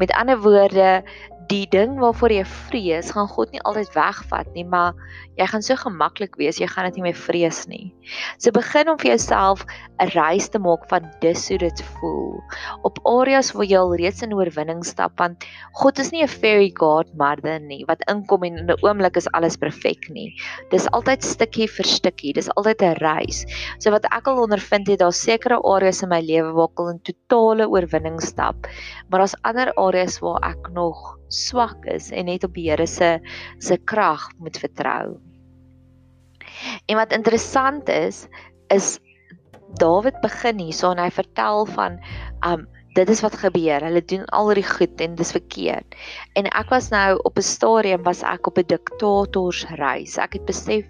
Met 0.01 0.13
ander 0.19 0.41
woorde, 0.43 1.03
die 1.51 1.67
ding 1.71 1.97
waarvoor 2.01 2.33
jy 2.33 2.45
vrees, 2.47 3.11
gaan 3.15 3.29
God 3.29 3.53
nie 3.53 3.63
altyd 3.67 3.91
wegvat 3.95 4.49
nie, 4.55 4.65
maar 4.65 4.95
jy 5.39 5.47
gaan 5.51 5.65
so 5.67 5.77
gemaklik 5.79 6.37
wees, 6.39 6.61
jy 6.61 6.69
gaan 6.71 6.87
dit 6.89 6.99
nie 6.99 7.07
meer 7.09 7.19
vrees 7.19 7.65
nie. 7.71 7.93
So 8.39 8.55
begin 8.55 8.91
om 8.93 8.99
vir 9.01 9.15
jouself 9.15 9.65
'n 10.01 10.11
reis 10.15 10.49
te 10.49 10.59
maak 10.59 10.87
van 10.91 11.11
dis 11.21 11.49
hoe 11.49 11.59
dit 11.59 11.83
voel. 11.97 12.41
Op 12.83 12.99
areas 13.07 13.53
waar 13.53 13.67
jy 13.67 13.79
al 13.79 13.95
reeds 13.97 14.23
in 14.23 14.35
oorwinning 14.35 14.85
stap, 14.85 15.19
want 15.19 15.45
God 15.75 15.99
is 15.99 16.13
nie 16.13 16.23
'n 16.23 16.29
fairy 16.29 16.71
godmother 16.75 17.61
nie 17.61 17.85
wat 17.89 18.03
inkom 18.09 18.45
en 18.45 18.59
in 18.59 18.71
'n 18.71 18.79
oomblik 18.83 19.17
is 19.17 19.31
alles 19.33 19.57
perfek 19.57 20.11
nie. 20.11 20.35
Dis 20.71 20.87
altyd 20.91 21.23
stukkie 21.23 21.69
vir 21.69 21.85
stukkie, 21.85 22.33
dis 22.33 22.51
altyd 22.57 22.83
'n 22.83 22.97
reis. 23.01 23.45
So 23.79 23.91
wat 23.91 24.05
ek 24.05 24.27
al 24.27 24.43
ondervind 24.43 24.87
het, 24.89 25.01
daar's 25.01 25.23
sekere 25.23 25.61
areas 25.63 26.03
in 26.03 26.09
my 26.09 26.21
lewe 26.21 26.53
waar 26.53 26.71
ek 26.71 26.79
al 26.79 26.89
in 26.89 27.01
totale 27.01 27.69
oorwinning 27.69 28.21
stap, 28.21 28.67
maar 29.09 29.21
daar's 29.21 29.37
ander 29.43 29.73
areas 29.75 30.21
waar 30.21 30.41
ek 30.43 30.71
nog 30.73 31.19
swak 31.35 31.87
is 31.91 32.11
en 32.15 32.29
net 32.31 32.45
op 32.47 32.55
die 32.55 32.69
Here 32.71 32.87
se 32.87 33.19
se 33.59 33.77
krag 33.77 34.29
moet 34.39 34.59
vertrou. 34.63 35.19
En 36.87 36.97
wat 36.97 37.13
interessant 37.13 37.89
is, 37.89 38.27
is 38.73 38.99
Dawid 39.75 40.21
begin 40.23 40.61
hierso 40.63 40.93
en 40.95 41.01
hy 41.03 41.11
vertel 41.11 41.67
van 41.75 41.99
um 42.47 42.69
dit 42.95 43.09
is 43.11 43.25
wat 43.25 43.35
gebeur. 43.41 43.83
Hulle 43.83 44.05
doen 44.07 44.23
al 44.39 44.53
die 44.55 44.67
goed 44.67 45.01
en 45.03 45.17
dis 45.19 45.33
verkeerd. 45.35 45.97
En 46.39 46.47
ek 46.47 46.71
was 46.71 46.93
nou 46.93 47.19
op 47.27 47.39
'n 47.39 47.43
stadium 47.43 48.05
was 48.07 48.23
ek 48.23 48.47
op 48.47 48.59
'n 48.59 48.67
diktatorsreis. 48.71 50.15
Ek 50.19 50.39
het 50.39 50.45
besef 50.47 50.87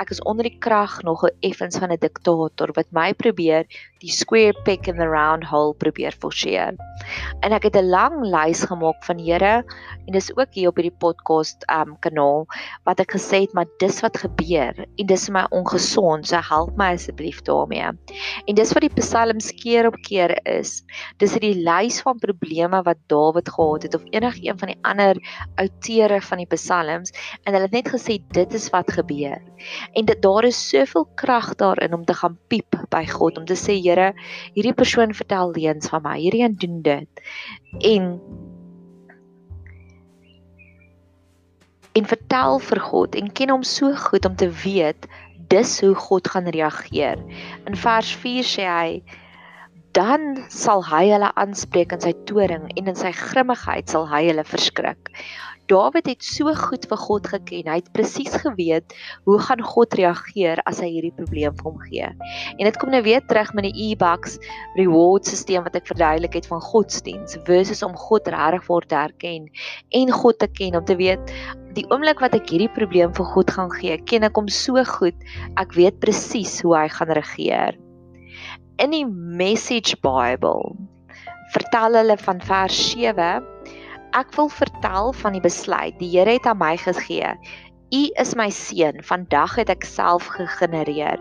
ek 0.00 0.10
is 0.10 0.22
onder 0.28 0.46
die 0.48 0.58
krag 0.58 1.02
nog 1.02 1.24
'n 1.24 1.36
effens 1.40 1.78
van 1.78 1.92
'n 1.92 2.00
diktator 2.00 2.72
wat 2.74 2.86
my 2.90 3.12
probeer 3.12 3.66
die 4.00 4.10
square 4.10 4.54
peg 4.64 4.88
in 4.90 4.96
the 4.96 5.06
round 5.06 5.44
hole 5.44 5.74
probeer 5.74 6.12
forceer. 6.12 6.74
En 7.42 7.52
ek 7.52 7.62
het 7.62 7.76
'n 7.76 7.90
lang 7.90 8.24
lys 8.24 8.64
gemaak 8.64 9.04
van 9.04 9.18
Here 9.18 9.64
en 10.06 10.12
dis 10.12 10.30
ook 10.36 10.54
hier 10.54 10.68
op 10.68 10.76
hierdie 10.76 10.98
podcast 10.98 11.64
um 11.70 11.96
kanaal 12.00 12.46
wat 12.84 13.00
ek 13.00 13.12
gesê 13.12 13.42
het 13.46 13.54
maar 13.54 13.66
dis 13.78 14.00
wat 14.00 14.16
gebeur 14.16 14.74
en 14.98 15.06
dis 15.06 15.26
vir 15.26 15.32
my 15.32 15.46
ongesond. 15.50 16.26
So 16.26 16.36
help 16.36 16.76
my 16.76 16.92
asseblief 16.94 17.42
daarmee. 17.42 17.90
En 18.46 18.54
dis 18.54 18.72
wat 18.72 18.82
die 18.82 18.94
psalms 19.00 19.52
keer 19.52 19.86
op 19.86 19.96
keer 20.02 20.38
is. 20.46 20.82
Dis 21.18 21.38
die 21.38 21.54
lys 21.54 22.00
van 22.02 22.18
probleme 22.18 22.82
wat 22.82 22.98
Dawid 23.06 23.48
gehad 23.48 23.82
het 23.82 23.94
of 23.94 24.02
enigiemand 24.10 24.58
van 24.58 24.68
die 24.68 24.82
ander 24.82 25.16
outeure 25.56 26.20
van 26.20 26.38
die 26.38 26.46
psalms 26.46 27.12
en 27.44 27.54
hulle 27.54 27.68
het 27.68 27.72
net 27.72 27.88
gesê 27.88 28.18
dit 28.32 28.54
is 28.54 28.70
wat 28.70 28.90
gebeur. 28.92 29.40
En 29.92 30.04
dit 30.04 30.22
daar 30.22 30.44
is 30.44 30.68
soveel 30.68 31.08
krag 31.14 31.54
daarin 31.54 31.94
om 31.94 32.04
te 32.04 32.14
gaan 32.14 32.38
piep 32.48 32.78
by 32.88 33.04
God 33.06 33.38
om 33.38 33.44
te 33.44 33.56
sê 33.58 33.78
Here, 33.82 34.12
hierdie 34.54 34.74
persoon 34.74 35.14
vertel 35.14 35.52
leuns 35.56 35.88
van 35.88 36.02
my. 36.02 36.18
Hierdie 36.18 36.44
een 36.44 36.56
doen 36.58 36.82
dit. 36.82 37.22
En 37.80 38.20
en 41.92 42.06
vertel 42.08 42.58
vir 42.58 42.80
God 42.80 43.16
en 43.20 43.32
ken 43.36 43.50
hom 43.52 43.64
so 43.68 43.92
goed 44.08 44.24
om 44.24 44.36
te 44.36 44.48
weet 44.62 45.08
dis 45.52 45.80
hoe 45.80 45.94
God 45.94 46.28
gaan 46.28 46.48
reageer. 46.48 47.20
In 47.68 47.76
vers 47.76 48.14
4 48.22 48.46
sê 48.48 48.64
hy 48.64 49.02
dan 49.96 50.44
sal 50.48 50.80
hy 50.88 51.04
hulle 51.10 51.28
aanspreek 51.36 51.92
in 51.92 52.00
sy 52.00 52.12
toring 52.28 52.68
en 52.72 52.88
in 52.88 52.96
sy 52.96 53.12
grimmigheid 53.12 53.92
sal 53.92 54.06
hy 54.08 54.24
hulle 54.30 54.44
verskrik. 54.48 55.10
Dawid 55.70 56.08
het 56.10 56.24
so 56.26 56.50
goed 56.58 56.84
vir 56.90 56.98
God 56.98 57.28
geken. 57.30 57.68
Hy 57.70 57.76
het 57.78 57.90
presies 57.94 58.34
geweet 58.42 58.96
hoe 59.28 59.38
gaan 59.40 59.62
God 59.64 59.94
reageer 59.96 60.60
as 60.68 60.80
hy 60.82 60.88
hierdie 60.96 61.12
probleem 61.16 61.54
vir 61.60 61.68
hom 61.68 61.78
gee. 61.86 62.08
En 62.56 62.64
dit 62.66 62.78
kom 62.80 62.90
nou 62.92 63.02
weer 63.06 63.22
terug 63.30 63.52
met 63.56 63.68
die 63.68 63.92
e-bucks 63.92 64.38
reward 64.80 65.28
stelsel 65.28 65.64
wat 65.68 65.78
ek 65.78 65.88
verduidelik 65.92 66.40
het 66.40 66.48
van 66.50 66.64
godsdiens 66.64 67.38
versus 67.46 67.84
om 67.86 67.94
God 67.96 68.28
regtig 68.32 68.66
voor 68.66 68.88
te 68.88 68.98
erken 68.98 69.48
en 70.00 70.12
God 70.12 70.40
te 70.42 70.50
ken 70.50 70.76
om 70.80 70.84
te 70.88 70.98
weet 70.98 71.32
die 71.76 71.86
oomblik 71.92 72.20
wat 72.20 72.34
ek 72.36 72.50
hierdie 72.52 72.72
probleem 72.72 73.14
vir 73.16 73.30
God 73.32 73.54
gaan 73.54 73.72
gee, 73.78 73.96
ken 74.08 74.26
ek 74.28 74.36
hom 74.36 74.50
so 74.52 74.82
goed. 74.98 75.16
Ek 75.60 75.72
weet 75.78 76.02
presies 76.04 76.58
hoe 76.64 76.76
hy 76.76 76.88
gaan 76.92 77.16
reageer. 77.16 77.78
In 78.80 78.90
die 78.90 79.04
Message 79.04 79.96
Bible 80.00 80.76
vertel 81.52 81.96
hulle 81.98 82.16
van 82.16 82.38
vers 82.40 82.76
7 82.92 83.44
Ek 84.16 84.32
wil 84.36 84.48
vertel 84.48 85.12
van 85.12 85.36
die 85.36 85.42
besluit 85.44 85.98
die 86.00 86.08
Here 86.14 86.38
het 86.38 86.48
aan 86.48 86.60
my 86.60 86.78
gegee. 86.80 87.34
U 87.92 88.00
is 88.22 88.32
my 88.36 88.48
seun, 88.48 89.02
vandag 89.04 89.58
het 89.60 89.68
ek 89.72 89.84
self 89.84 90.30
gegenereer. 90.38 91.20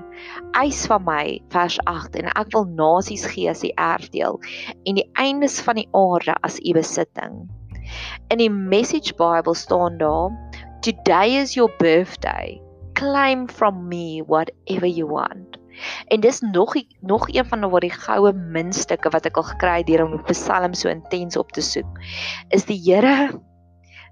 Eis 0.55 0.85
van 0.87 1.03
my 1.03 1.41
vers 1.51 1.75
8 1.91 2.15
en 2.23 2.31
ek 2.31 2.55
wil 2.55 2.69
nasies 2.79 3.27
gee 3.35 3.51
as 3.51 3.65
die 3.67 3.75
erfdeel 3.75 4.39
en 4.87 5.01
die 5.01 5.07
eindes 5.19 5.59
van 5.59 5.81
die 5.81 5.87
aarde 5.91 6.37
as 6.47 6.59
u 6.63 6.75
besitting. 6.79 7.43
In 8.31 8.39
die 8.39 8.51
Message 8.51 9.17
Bible 9.19 9.59
staan 9.59 9.99
daar: 9.99 10.31
Today 10.87 11.35
is 11.43 11.59
your 11.59 11.71
birthday. 11.83 12.61
Claim 12.95 13.49
from 13.51 13.89
me 13.91 14.23
whatever 14.23 14.87
you 14.87 15.11
want. 15.11 15.60
En 16.07 16.21
dis 16.21 16.41
nog 16.41 16.75
nog 17.01 17.29
een 17.29 17.45
van 17.45 17.69
wat 17.69 17.81
die 17.81 17.93
goue 17.93 18.33
munstukke 18.33 19.09
wat 19.09 19.25
ek 19.25 19.37
al 19.37 19.47
gekry 19.53 19.77
het 19.81 19.87
deur 19.87 20.05
om 20.05 20.17
die 20.17 20.33
Psalm 20.33 20.73
so 20.73 20.89
intens 20.89 21.37
op 21.37 21.51
te 21.51 21.61
soek. 21.61 21.99
Is 22.49 22.65
die 22.65 22.79
Here 22.81 23.31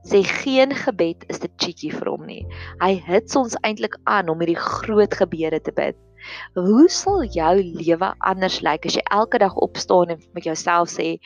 sê 0.07 0.23
geen 0.23 0.71
gebed 0.75 1.25
is 1.27 1.41
te 1.43 1.49
cheeky 1.59 1.91
vir 1.91 2.07
hom 2.07 2.25
nie. 2.27 2.43
Hy 2.79 2.93
hits 3.03 3.35
ons 3.35 3.57
eintlik 3.67 3.97
aan 4.07 4.29
om 4.31 4.39
hierdie 4.39 4.59
groot 4.59 5.13
gebede 5.13 5.59
te 5.59 5.73
bid. 5.75 5.97
Hoe 6.55 6.87
sal 6.91 7.23
jou 7.31 7.53
lewe 7.63 8.09
anders 8.27 8.59
lyk 8.65 8.85
as 8.87 8.97
jy 8.97 9.03
elke 9.15 9.39
dag 9.39 9.55
opstaan 9.55 10.11
en 10.15 10.23
met 10.35 10.47
jouself 10.47 10.91
sê 10.91 11.17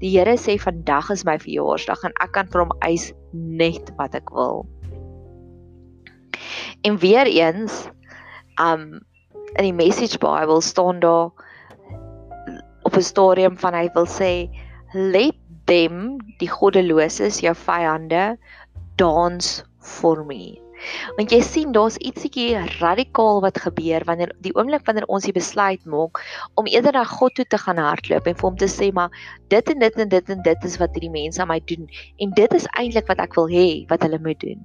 die 0.00 0.12
Here 0.12 0.36
sê 0.40 0.58
vandag 0.60 1.10
is 1.12 1.24
my 1.28 1.38
verjaarsdag 1.40 2.04
en 2.08 2.16
ek 2.24 2.34
kan 2.36 2.50
vir 2.52 2.64
hom 2.64 2.74
eis 2.84 3.10
net 3.32 3.92
wat 4.00 4.16
ek 4.16 4.32
wil. 4.32 4.64
En 6.84 6.98
weer 6.98 7.28
eens 7.28 7.86
um 8.60 9.00
in 9.58 9.68
die 9.68 9.76
message 9.76 10.18
bible 10.22 10.60
staan 10.62 11.00
daar 11.00 11.30
op 12.82 12.96
'n 12.96 13.08
stadium 13.12 13.58
van 13.58 13.74
hy 13.74 13.88
wil 13.94 14.06
sê 14.06 14.48
let 14.94 15.36
them 15.64 16.18
die 16.38 16.50
goddeloses 16.50 17.40
jou 17.40 17.54
vyande 17.54 18.36
dance 18.96 19.62
for 19.78 20.24
me 20.24 20.58
want 21.16 21.32
jy 21.34 21.40
sien 21.46 21.72
daar's 21.76 21.98
ietsiekie 22.08 22.56
radikaal 22.80 23.40
wat 23.44 23.60
gebeur 23.64 24.04
wanneer 24.08 24.32
die 24.46 24.54
oomblik 24.56 24.86
wanneer 24.88 25.06
ons 25.06 25.28
die 25.28 25.36
besluit 25.36 25.84
maak 25.94 26.22
om 26.60 26.66
eerder 26.66 26.96
na 26.98 27.04
God 27.04 27.36
toe 27.38 27.46
te 27.46 27.60
gaan 27.64 27.78
hardloop 27.78 28.26
en 28.26 28.38
vir 28.40 28.48
hom 28.48 28.58
te 28.58 28.70
sê 28.74 28.90
maar 28.92 29.14
dit 29.54 29.74
en 29.74 29.78
dit 29.78 30.02
en 30.04 30.12
dit 30.16 30.34
en 30.36 30.42
dit 30.42 30.68
is 30.70 30.78
wat 30.82 30.98
hierdie 30.98 31.14
mense 31.14 31.42
aan 31.42 31.52
my 31.52 31.60
doen 31.72 31.88
en 32.18 32.36
dit 32.42 32.58
is 32.60 32.68
eintlik 32.72 33.10
wat 33.12 33.22
ek 33.26 33.38
wil 33.38 33.50
hê 33.52 33.68
wat 33.92 34.02
hulle 34.06 34.22
moet 34.26 34.40
doen 34.42 34.60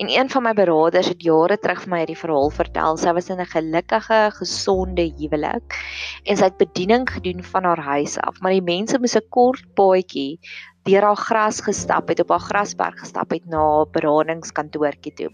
En 0.00 0.08
een 0.08 0.30
van 0.30 0.42
my 0.42 0.52
beraders 0.54 1.08
het 1.08 1.22
jare 1.22 1.58
terug 1.58 1.82
vir 1.84 1.92
my 1.92 1.98
hierdie 2.02 2.18
verhaal 2.18 2.50
vertel. 2.54 2.96
Sy 2.96 3.12
was 3.16 3.30
in 3.30 3.40
'n 3.40 3.52
gelukkige, 3.54 4.20
gesonde 4.38 5.06
huwelik 5.18 5.78
en 6.24 6.36
sy 6.36 6.44
het 6.44 6.56
bediening 6.56 7.08
gedoen 7.10 7.44
van 7.44 7.64
haar 7.64 7.82
huis 7.92 8.18
af, 8.18 8.40
maar 8.40 8.52
die 8.52 8.64
mense 8.74 8.98
moes 8.98 9.16
'n 9.16 9.28
kort 9.28 9.64
paadjie 9.74 10.38
deur 10.84 11.02
haar 11.02 11.16
gras 11.16 11.60
gestap 11.60 12.08
het, 12.08 12.20
op 12.20 12.30
haar 12.30 12.46
grasberg 12.50 12.98
gestap 12.98 13.30
het 13.30 13.44
na 13.46 13.58
haar 13.58 13.86
beradingskantoortjie 13.92 15.14
toe. 15.14 15.30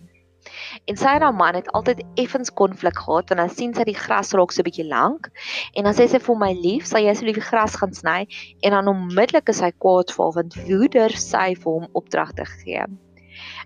En 0.84 0.96
sy 0.96 1.16
en 1.18 1.22
haar 1.22 1.34
man 1.34 1.54
het 1.54 1.70
altyd 1.70 2.02
effens 2.14 2.52
konflik 2.52 2.98
gehad 2.98 3.28
want 3.28 3.40
dan 3.40 3.50
sien 3.50 3.74
sy 3.74 3.86
die 3.88 3.98
gras 3.98 4.32
raak 4.38 4.52
so 4.54 4.66
bietjie 4.66 4.86
lank 4.86 5.30
en 5.74 5.88
dan 5.88 5.94
sê 5.94 6.06
sy 6.10 6.20
vir 6.28 6.38
my 6.42 6.52
lief, 6.60 6.86
sal 6.86 7.02
jy 7.02 7.10
asseblief 7.10 7.40
die 7.40 7.48
gras 7.48 7.78
gaan 7.80 7.94
sny 7.94 8.20
en 8.60 8.76
dan 8.78 8.92
onmiddellik 8.92 9.48
is 9.54 9.62
hy 9.64 9.72
kwaad 9.84 10.14
vir 10.14 10.24
haar 10.24 10.38
want 10.40 10.60
woeder 10.68 11.18
sy 11.26 11.48
vir 11.54 11.72
hom 11.72 11.90
opdragte 12.02 12.46
gee. 12.58 12.86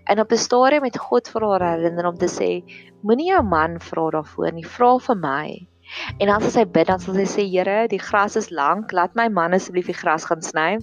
En 0.09 0.19
op 0.19 0.31
'n 0.31 0.37
stadium 0.37 0.83
het 0.83 0.97
God 0.97 1.27
vir 1.27 1.41
haar 1.41 1.67
herinner 1.71 2.05
om 2.05 2.17
te 2.17 2.27
sê, 2.27 2.63
moenie 3.01 3.31
jou 3.31 3.43
man 3.43 3.79
vra 3.79 4.09
daarvoor 4.09 4.51
nie, 4.53 4.65
vra 4.65 4.97
vir 4.99 5.15
my. 5.15 5.67
En 6.19 6.27
dan 6.27 6.43
as 6.43 6.53
sy 6.53 6.63
bid, 6.65 6.87
dan 6.87 6.99
sal 6.99 7.15
sy 7.19 7.25
sê, 7.27 7.45
Here, 7.51 7.87
die 7.91 7.99
gras 7.99 8.37
is 8.39 8.49
lank, 8.49 8.93
laat 8.95 9.15
my 9.15 9.27
man 9.29 9.53
asseblief 9.53 9.89
die 9.91 9.97
gras 9.97 10.25
gaan 10.29 10.41
sny. 10.41 10.77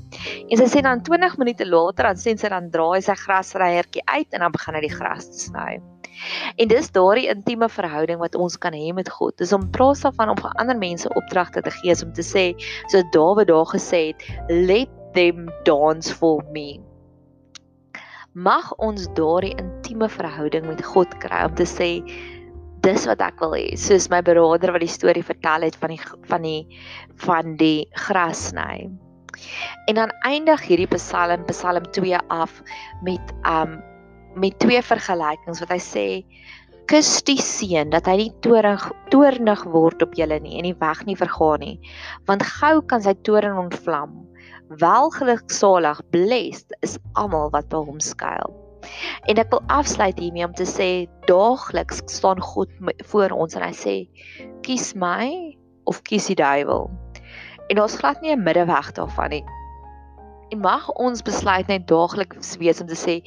En 0.51 0.61
sy 0.61 0.67
sê 0.69 0.83
dan 0.85 1.03
20 1.07 1.39
minute 1.39 1.65
later, 1.65 2.11
dan 2.11 2.17
sien 2.17 2.41
sy 2.41 2.51
dan 2.53 2.71
draai 2.71 3.01
sy 3.03 3.15
grasryertjie 3.15 4.05
uit 4.07 4.29
en 4.33 4.41
dan 4.41 4.53
begin 4.53 4.75
hy 4.75 4.83
die 4.85 4.97
gras 4.97 5.31
sny. 5.47 5.79
En 6.59 6.69
dis 6.69 6.91
daardie 6.91 7.29
intieme 7.31 7.69
verhouding 7.71 8.19
wat 8.19 8.35
ons 8.35 8.59
kan 8.59 8.75
hê 8.75 8.91
met 8.95 9.09
God. 9.09 9.37
Dis 9.39 9.55
om 9.55 9.71
praat 9.71 10.03
daarvan 10.03 10.35
om 10.35 10.43
vir 10.43 10.59
ander 10.59 10.79
mense 10.79 11.09
opdragte 11.15 11.63
te 11.63 11.73
gee, 11.81 11.95
om 12.05 12.13
te 12.13 12.27
sê, 12.27 12.51
so 12.93 13.03
Dawid 13.15 13.49
daar 13.53 13.69
gesê 13.71 14.09
het, 14.11 14.29
let 14.51 14.93
them 15.15 15.49
dance 15.65 16.13
for 16.13 16.43
me. 16.53 16.88
Mag 18.39 18.69
ons 18.79 19.09
daardie 19.19 19.57
intieme 19.59 20.07
verhouding 20.15 20.67
met 20.69 20.85
God 20.87 21.15
kry 21.23 21.41
om 21.49 21.55
te 21.59 21.65
sê 21.67 21.89
dis 22.87 23.07
wat 23.11 23.23
ek 23.25 23.41
wil 23.43 23.57
hê. 23.57 23.73
Soos 23.75 24.07
my 24.13 24.21
broeder 24.23 24.71
wat 24.77 24.85
die 24.85 24.93
storie 24.93 25.25
vertel 25.27 25.67
het 25.67 25.79
van 25.81 25.91
die 25.91 25.99
van 26.31 26.47
die 26.47 26.79
van 27.25 27.57
die 27.59 27.89
gras 28.07 28.45
sny. 28.53 28.87
En 29.91 29.99
dan 29.99 30.15
eindig 30.29 30.63
hierdie 30.69 30.87
Psalm 30.95 31.43
Psalm 31.51 31.91
2 31.99 32.23
af 32.31 32.63
met 33.03 33.35
um 33.43 33.81
met 34.39 34.59
twee 34.63 34.85
vergelykings 34.87 35.65
wat 35.65 35.75
hy 35.75 35.83
sê 35.83 36.07
kus 36.89 37.11
die 37.27 37.41
seun 37.43 37.91
dat 37.91 38.07
hy 38.07 38.17
nie 38.23 38.31
toornig 38.47 38.87
toornig 39.11 39.65
word 39.75 40.05
op 40.07 40.15
julle 40.15 40.39
nie 40.45 40.61
en 40.61 40.69
die 40.69 40.79
weg 40.79 41.03
nie 41.11 41.19
vergaan 41.19 41.65
nie 41.65 41.77
want 42.31 42.47
gou 42.47 42.77
kan 42.93 43.03
sy 43.03 43.17
toorn 43.27 43.59
ontvlam 43.67 44.15
welgeluksalig 44.69 46.01
blessed 46.15 46.77
is 46.87 46.99
almal 47.13 47.51
wat 47.55 47.69
by 47.73 47.83
hom 47.89 48.01
skuil 48.05 48.55
en 49.31 49.41
ek 49.43 49.51
wil 49.53 49.63
afsluit 49.75 50.19
hiermee 50.21 50.47
om 50.47 50.57
te 50.57 50.69
sê 50.69 50.91
daagliks 51.27 52.03
staan 52.07 52.41
God 52.43 52.73
voor 53.13 53.35
ons 53.37 53.57
en 53.59 53.67
hy 53.67 53.75
sê 53.75 53.97
kies 54.67 54.93
my 54.95 55.57
of 55.91 56.03
kies 56.09 56.29
die 56.31 56.39
duiwel 56.39 56.91
en 57.69 57.81
ons 57.85 57.97
glad 58.01 58.21
nie 58.23 58.33
'n 58.37 58.45
middeweg 58.45 58.93
daarvan 58.97 59.37
nie 59.37 59.47
En 60.49 60.61
mag 60.65 60.89
ons 60.97 61.23
besluit 61.23 61.69
net 61.69 61.89
daagliks 61.89 62.57
wees 62.61 62.81
om 62.81 62.89
te 62.89 62.97
sê, 62.97 63.19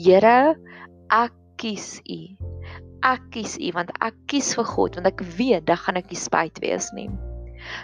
Here, 0.00 0.56
ek 1.12 1.34
kies 1.60 1.98
U. 2.08 2.20
Ek 3.04 3.24
kies 3.34 3.58
U 3.60 3.72
want 3.76 3.92
ek 4.04 4.16
kies 4.32 4.54
vir 4.56 4.68
God 4.68 4.96
want 4.96 5.08
ek 5.08 5.20
weet 5.36 5.66
dan 5.68 5.80
gaan 5.80 6.00
ek 6.00 6.08
nie 6.12 6.20
spyt 6.20 6.60
wees 6.64 6.88
nie. 6.96 7.08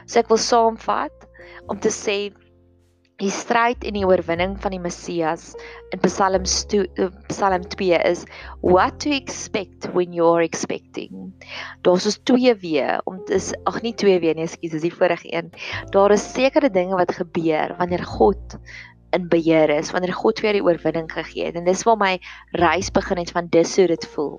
So 0.09 0.21
ek 0.23 0.33
wil 0.33 0.41
saamvat 0.41 1.29
om 1.73 1.81
te 1.81 1.93
sê 1.93 2.17
die 3.21 3.31
stryd 3.33 3.85
en 3.89 3.97
die 3.97 4.05
oorwinning 4.05 4.57
van 4.61 4.75
die 4.75 4.81
Messias 4.83 5.55
in 5.95 6.03
Psalm 6.05 6.45
2 6.45 6.83
eh, 7.01 7.07
Psalm 7.31 7.65
2 7.73 8.01
is 8.05 8.27
what 8.61 8.99
to 9.01 9.13
expect 9.15 9.89
when 9.95 10.13
you're 10.13 10.45
expecting. 10.45 11.33
Daar's 11.87 12.05
ons 12.11 12.21
twee 12.29 12.53
weer 12.61 13.01
om 13.09 13.23
dis 13.31 13.55
ag 13.65 13.81
nie 13.87 13.95
twee 13.97 14.21
weer 14.21 14.37
nie, 14.37 14.45
ekskuus, 14.45 14.75
dis 14.77 14.85
die 14.85 14.93
vorige 14.93 15.33
een. 15.33 15.49
Daar 15.97 16.13
is 16.13 16.29
sekere 16.35 16.69
dinge 16.73 16.99
wat 16.99 17.17
gebeur 17.17 17.73
wanneer 17.81 18.05
God 18.05 18.59
in 19.17 19.29
beheer 19.33 19.73
is 19.73 19.91
wanneer 19.95 20.15
God 20.15 20.41
weer 20.45 20.59
die 20.59 20.65
oorwinning 20.65 21.09
gegee 21.13 21.49
het. 21.49 21.57
En 21.59 21.65
dis 21.65 21.85
waar 21.89 22.01
my 22.01 22.15
reis 22.57 22.91
begin 22.91 23.19
het 23.19 23.33
van 23.35 23.51
dis 23.51 23.77
hoe 23.77 23.87
dit 23.93 24.07
voel. 24.15 24.37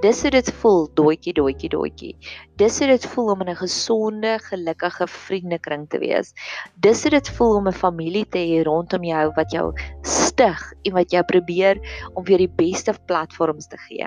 Dis 0.00 0.22
hoe 0.22 0.30
dit 0.30 0.52
voel 0.62 0.88
doetjie 0.94 1.34
doetjie 1.36 1.68
doetjie 1.68 2.16
dis 2.62 2.78
hoe 2.78 2.88
dit 2.92 3.06
voel 3.14 3.30
om 3.32 3.40
in 3.42 3.50
'n 3.50 3.56
gesonde 3.56 4.38
gelukkige 4.48 5.06
vriendekring 5.06 5.88
te 5.88 5.98
wees. 5.98 6.32
Dis 6.74 7.02
hoe 7.02 7.10
dit 7.10 7.28
voel 7.36 7.56
om 7.56 7.68
'n 7.68 7.80
familie 7.84 8.26
te 8.28 8.38
hê 8.38 8.62
rondom 8.62 9.04
jou 9.04 9.32
wat 9.34 9.50
jou 9.50 9.72
stig 10.02 10.60
en 10.82 10.92
wat 10.92 11.10
jou 11.10 11.24
probeer 11.24 11.80
om 12.14 12.24
weer 12.24 12.38
die 12.38 12.54
beste 12.56 12.94
platforms 13.06 13.66
te 13.66 13.78
gee 13.88 14.06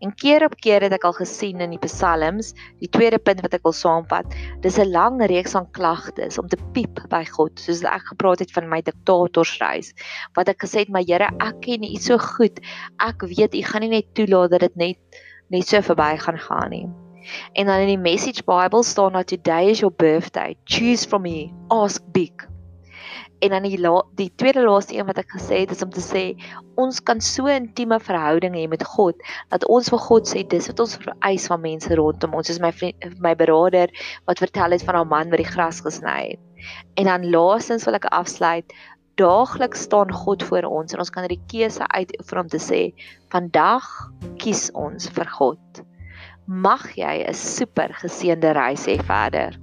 En 0.00 0.14
keer 0.14 0.44
op 0.44 0.56
keer 0.60 0.84
het 0.86 0.92
ek 0.92 1.04
al 1.08 1.16
gesien 1.16 1.60
in 1.64 1.74
die 1.74 1.82
psalms, 1.82 2.52
die 2.80 2.90
tweede 2.92 3.18
punt 3.18 3.42
wat 3.44 3.54
ek 3.54 3.64
wil 3.66 3.76
saamvat, 3.76 4.34
dis 4.64 4.78
'n 4.78 4.90
lang 4.92 5.20
reeks 5.20 5.56
van 5.56 5.70
klagtes 5.70 6.38
om 6.38 6.48
te 6.48 6.58
piep 6.72 7.02
by 7.08 7.24
God, 7.24 7.58
soos 7.58 7.82
ek 7.82 8.12
gepraat 8.12 8.44
het 8.44 8.52
van 8.52 8.68
my 8.68 8.82
diktatorsreis. 8.82 9.92
Wat 10.34 10.48
ek 10.48 10.62
gesê 10.64 10.84
het, 10.84 10.88
my 10.88 11.02
Here, 11.06 11.28
ek 11.40 11.60
ken 11.60 11.84
U 11.84 11.96
so 11.96 12.18
goed. 12.18 12.60
Ek 13.00 13.22
weet 13.22 13.54
U 13.54 13.62
gaan 13.62 13.82
nie 13.82 13.90
net 14.00 14.14
toelaat 14.14 14.50
dat 14.50 14.60
dit 14.60 14.76
net 14.76 14.98
net 15.52 15.68
so 15.68 15.80
verby 15.84 16.16
gaan 16.16 16.38
gaan 16.38 16.70
nie. 16.70 16.88
En 17.52 17.66
dan 17.66 17.84
in 17.84 17.86
die 17.86 17.98
Message 17.98 18.42
Bible 18.44 18.82
staan 18.82 19.12
dat 19.12 19.26
today 19.26 19.70
is 19.70 19.80
your 19.80 19.94
birthday. 19.94 20.56
Choose 20.64 21.06
from 21.06 21.22
me. 21.22 21.52
Ask 21.68 22.02
big. 22.12 22.51
En 23.42 23.50
dan 23.50 23.64
die 23.66 23.78
la, 23.80 23.96
die 24.18 24.30
tweede 24.38 24.62
laaste 24.62 24.94
een 24.94 25.08
wat 25.08 25.18
ek 25.18 25.32
gesê 25.34 25.64
het 25.64 25.72
is 25.74 25.82
om 25.82 25.90
te 25.90 26.02
sê 26.04 26.22
ons 26.78 27.00
kan 27.02 27.20
so 27.20 27.50
intieme 27.50 27.98
verhouding 27.98 28.54
hê 28.54 28.68
met 28.70 28.84
God 28.86 29.18
dat 29.50 29.66
ons 29.66 29.90
vir 29.90 30.02
God 30.04 30.30
sê 30.30 30.44
dis 30.46 30.68
wat 30.70 30.82
ons 30.84 30.94
vereis 31.02 31.48
van 31.50 31.62
mense 31.64 31.98
rondom 31.98 32.38
ons. 32.38 32.46
Soos 32.46 32.62
my 32.62 32.70
vriend, 32.70 33.18
my 33.24 33.34
broeder 33.38 33.90
wat 34.30 34.42
vertel 34.42 34.76
het 34.76 34.86
van 34.86 35.00
haar 35.00 35.10
man 35.10 35.34
wat 35.34 35.42
die 35.42 35.50
gras 35.50 35.82
gesny 35.82 36.18
het. 36.32 36.42
En 36.94 37.10
dan 37.10 37.26
laastens 37.34 37.88
wil 37.88 37.98
ek 37.98 38.06
afsluit 38.14 38.70
daagliks 39.20 39.82
staan 39.88 40.12
God 40.12 40.42
voor 40.46 40.68
ons 40.70 40.94
en 40.94 41.02
ons 41.02 41.10
kan 41.12 41.26
hierdie 41.26 41.42
keuse 41.50 41.86
uitoefen 41.98 42.44
om 42.44 42.52
te 42.52 42.60
sê 42.62 42.80
vandag 43.34 43.88
kies 44.40 44.68
ons 44.78 45.10
vir 45.18 45.28
God. 45.38 45.82
Mag 46.46 46.86
jy 46.96 47.26
'n 47.26 47.34
super 47.34 47.92
geseënde 48.02 48.54
reis 48.54 48.86
hê 48.86 48.96
verder. 49.02 49.58